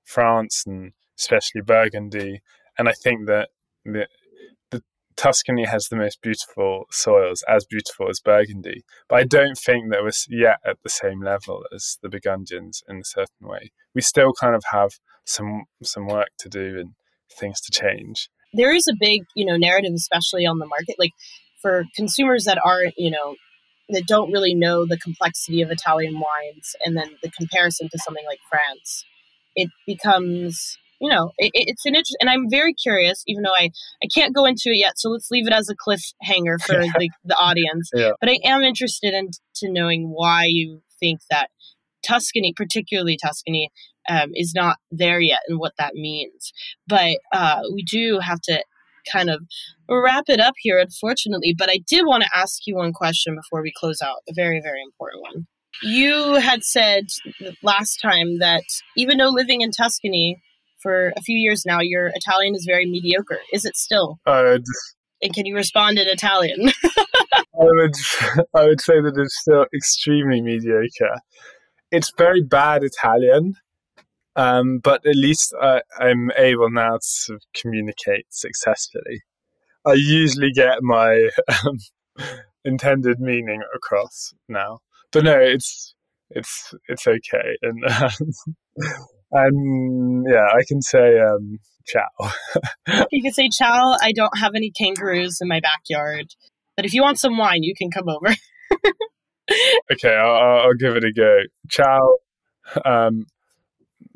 France 0.04 0.64
and 0.66 0.94
especially 1.18 1.62
Burgundy 1.62 2.42
and 2.78 2.90
I 2.90 2.94
think 2.94 3.28
that 3.28 3.50
the, 3.84 4.08
the 4.72 4.84
Tuscany 5.16 5.66
has 5.66 5.88
the 5.88 5.96
most 5.96 6.22
beautiful 6.22 6.86
soils 6.92 7.44
as 7.48 7.66
beautiful 7.66 8.10
as 8.10 8.20
Burgundy. 8.20 8.84
But 9.08 9.16
I 9.16 9.24
don't 9.24 9.58
think 9.58 9.92
that 9.92 10.04
we're 10.04 10.12
yet 10.30 10.60
at 10.66 10.78
the 10.84 10.90
same 10.90 11.22
level 11.22 11.64
as 11.74 11.98
the 12.02 12.10
Burgundians 12.10 12.84
in 12.88 12.98
a 12.98 13.06
certain 13.06 13.48
way. 13.48 13.72
We 13.94 14.02
still 14.02 14.34
kind 14.34 14.56
of 14.56 14.64
have 14.72 15.00
some 15.26 15.64
some 15.84 16.08
work 16.08 16.30
to 16.40 16.50
do 16.50 16.78
and 16.80 16.94
things 17.40 17.60
to 17.62 17.72
change. 17.72 18.30
There 18.54 18.74
is 18.74 18.88
a 18.88 18.96
big, 19.00 19.24
you 19.36 19.46
know, 19.46 19.58
narrative, 19.58 19.94
especially 19.94 20.46
on 20.46 20.60
the 20.60 20.66
market, 20.66 20.96
like 20.98 21.12
for 21.62 21.84
consumers 21.96 22.46
that 22.46 22.60
aren't, 22.64 22.94
you 22.98 23.12
know, 23.12 23.36
that 23.90 24.06
don't 24.08 24.32
really 24.32 24.56
know 24.56 24.86
the 24.86 24.98
complexity 24.98 25.62
of 25.62 25.70
Italian 25.72 26.14
wines, 26.16 26.76
and 26.84 26.98
then 26.98 27.10
the 27.22 27.32
comparison 27.32 27.90
to 27.90 28.00
something 28.00 28.26
like 28.26 28.40
France, 28.50 29.06
it 29.56 29.70
becomes, 29.86 30.78
you 31.00 31.10
know, 31.10 31.32
it, 31.38 31.52
it's 31.54 31.86
an 31.86 31.94
interest. 31.94 32.18
And 32.20 32.30
I'm 32.30 32.50
very 32.50 32.74
curious, 32.74 33.24
even 33.28 33.44
though 33.44 33.54
I 33.56 33.70
I 34.04 34.08
can't 34.14 34.34
go 34.34 34.46
into 34.46 34.70
it 34.70 34.78
yet, 34.78 34.94
so 34.98 35.10
let's 35.10 35.30
leave 35.30 35.48
it 35.48 35.54
as 35.54 35.70
a 35.70 35.76
cliffhanger 35.76 36.60
for 36.66 36.74
the, 36.98 37.10
the 37.26 37.36
audience. 37.36 37.90
Yeah. 37.94 38.12
But 38.20 38.30
I 38.30 38.40
am 38.44 38.64
interested 38.64 39.14
in 39.14 39.30
to 39.58 39.72
knowing 39.72 40.10
why 40.10 40.46
you 40.48 40.82
think 41.00 41.20
that 41.30 41.50
Tuscany, 42.06 42.54
particularly 42.56 43.18
Tuscany, 43.22 43.70
um, 44.10 44.32
is 44.34 44.54
not 44.56 44.78
there 44.92 45.20
yet 45.20 45.42
and 45.48 45.60
what 45.60 45.74
that 45.78 45.96
means. 45.96 46.52
But 46.88 47.18
uh, 47.34 47.62
we 47.74 47.84
do 47.84 48.20
have 48.20 48.42
to 48.42 48.64
kind 49.12 49.30
of 49.30 49.44
wrap 49.90 50.26
it 50.28 50.40
up 50.40 50.56
here, 50.58 50.80
unfortunately. 50.80 51.56
But 51.58 51.70
I 51.70 51.80
did 51.88 52.06
want 52.06 52.24
to 52.24 52.30
ask 52.36 52.66
you 52.66 52.76
one 52.76 52.94
question 52.94 53.36
before 53.36 53.62
we 53.62 53.72
close 53.78 54.02
out, 54.02 54.18
a 54.30 54.34
very, 54.34 54.62
very 54.62 54.82
important 54.82 55.22
one. 55.22 55.48
You 55.84 56.36
had 56.36 56.64
said 56.64 57.08
last 57.62 57.98
time 58.02 58.40
that 58.40 58.64
even 58.96 59.18
though 59.18 59.30
living 59.30 59.62
in 59.62 59.72
Tuscany 59.72 60.42
for 60.82 61.12
a 61.18 61.22
few 61.22 61.38
years 61.38 61.66
now, 61.66 61.80
your 61.82 62.12
Italian 62.14 62.56
is 62.56 62.66
very 62.66 62.86
mediocre. 62.86 63.40
Is 63.52 63.66
it 63.66 63.76
still? 63.76 64.20
Uh, 64.26 64.60
and 65.22 65.34
can 65.34 65.46
you 65.46 65.56
respond 65.56 65.98
in 65.98 66.08
Italian? 66.08 66.72
I 66.84 67.64
would, 67.64 67.96
I 68.56 68.66
would 68.66 68.82
say 68.82 69.02
that 69.02 69.14
it's 69.18 69.40
still 69.40 69.66
extremely 69.74 70.42
mediocre. 70.42 71.20
It's 71.92 72.12
very 72.18 72.42
bad 72.44 72.84
Italian, 72.84 73.54
um, 74.36 74.80
but 74.80 75.06
at 75.06 75.16
least 75.16 75.54
I, 75.62 75.82
I'm 76.00 76.32
able 76.38 76.70
now 76.70 77.00
to 77.26 77.40
communicate 77.54 78.26
successfully. 78.30 79.24
I 79.86 79.94
usually 79.94 80.52
get 80.52 80.82
my 80.82 81.30
um, 81.48 81.78
intended 82.66 83.20
meaning 83.20 83.62
across 83.76 84.34
now, 84.50 84.80
but 85.12 85.24
no, 85.24 85.38
it's 85.40 85.96
it's 86.32 86.74
it's 86.88 87.08
okay, 87.08 87.58
and 87.62 87.84
um, 88.02 88.34
and 89.32 90.26
yeah, 90.28 90.48
I 90.54 90.64
can 90.68 90.82
say 90.82 91.20
um, 91.20 91.60
ciao. 91.86 92.32
you 93.12 93.22
can 93.22 93.32
say 93.32 93.50
ciao. 93.50 93.96
I 94.02 94.12
don't 94.12 94.38
have 94.38 94.54
any 94.56 94.72
kangaroos 94.72 95.40
in 95.40 95.48
my 95.48 95.60
backyard, 95.60 96.28
but 96.76 96.86
if 96.86 96.94
you 96.94 97.04
want 97.04 97.20
some 97.20 97.38
wine, 97.38 97.64
you 97.64 97.74
can 97.78 97.92
come 97.92 98.10
over. 98.10 98.36
okay, 99.92 100.16
I'll, 100.16 100.62
I'll 100.62 100.74
give 100.74 100.96
it 100.96 101.04
a 101.04 101.14
go. 101.14 101.42
Ciao. 101.70 102.18
um, 102.84 103.28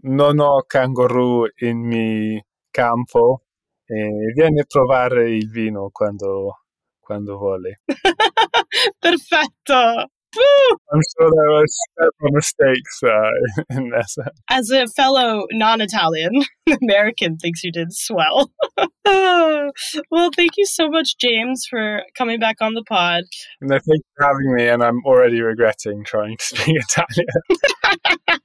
non 0.04 0.40
ho 0.40 0.64
canguro 0.68 1.48
in 1.60 1.78
mi 1.80 2.44
campo 2.72 3.44
e 3.86 4.32
viene 4.36 4.62
a 4.62 4.66
provare 4.68 5.32
il 5.32 5.50
vino 5.50 5.90
quando, 5.92 6.64
quando 7.00 7.38
vuole. 7.38 7.82
Perfetto. 9.00 10.10
I'm 10.36 11.02
sure 11.18 11.32
there 11.32 11.52
were 11.52 11.66
several 11.98 12.32
mistakes 12.34 13.04
uh, 13.04 13.30
in 13.70 13.90
this. 13.90 14.18
As 14.50 14.70
a 14.70 14.88
fellow 14.88 15.46
non-Italian, 15.52 16.44
American 16.82 17.38
thinks 17.38 17.64
you 17.64 17.72
did 17.72 17.94
swell. 17.94 18.52
well, 19.06 20.30
thank 20.36 20.52
you 20.58 20.66
so 20.66 20.90
much, 20.90 21.18
James, 21.18 21.66
for 21.70 22.04
coming 22.18 22.40
back 22.40 22.58
on 22.62 22.74
the 22.74 22.84
pod. 22.84 23.24
No, 23.62 23.76
thank 23.76 23.88
you 23.88 24.02
for 24.18 24.26
having 24.26 24.56
me, 24.56 24.68
and 24.68 24.84
I'm 24.84 25.04
already 25.06 25.42
regretting 25.42 26.04
trying 26.04 26.38
to 26.38 26.44
speak 26.44 26.78
Italian. 26.78 27.28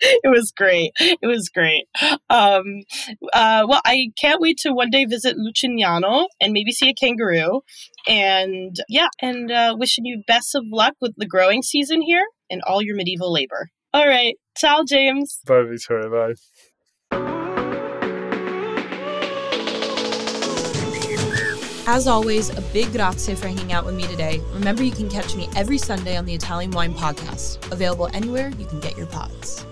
it 0.00 0.30
was 0.30 0.52
great. 0.56 0.92
It 1.00 1.26
was 1.26 1.48
great. 1.48 1.86
Um, 2.30 2.82
uh, 3.32 3.66
well, 3.68 3.80
I 3.84 4.10
can't 4.18 4.40
wait 4.40 4.58
to 4.58 4.72
one 4.72 4.90
day 4.90 5.04
visit 5.04 5.36
Lucignano 5.36 6.26
and 6.40 6.52
maybe 6.52 6.72
see 6.72 6.88
a 6.88 6.94
kangaroo. 6.94 7.62
And 8.06 8.76
yeah, 8.88 9.08
and 9.20 9.50
uh, 9.50 9.76
wishing 9.78 10.04
you 10.04 10.22
best 10.26 10.54
of 10.54 10.64
luck 10.70 10.94
with 11.00 11.14
the 11.16 11.26
growing 11.26 11.62
season 11.62 12.02
here 12.02 12.24
and 12.50 12.62
all 12.66 12.82
your 12.82 12.96
medieval 12.96 13.32
labor. 13.32 13.68
All 13.92 14.06
right. 14.06 14.36
Ciao, 14.56 14.82
James. 14.86 15.40
Bye, 15.46 15.62
Victoria. 15.62 16.10
Bye. 16.10 16.34
As 21.86 22.06
always, 22.06 22.48
a 22.50 22.62
big 22.72 22.92
grazie 22.92 23.34
for 23.34 23.46
hanging 23.46 23.72
out 23.72 23.84
with 23.84 23.94
me 23.94 24.04
today. 24.04 24.40
Remember, 24.54 24.82
you 24.82 24.90
can 24.90 25.10
catch 25.10 25.36
me 25.36 25.48
every 25.54 25.76
Sunday 25.76 26.16
on 26.16 26.24
the 26.24 26.34
Italian 26.34 26.70
Wine 26.70 26.94
Podcast, 26.94 27.70
available 27.70 28.08
anywhere 28.14 28.48
you 28.58 28.64
can 28.64 28.80
get 28.80 28.96
your 28.96 29.06
pods. 29.06 29.66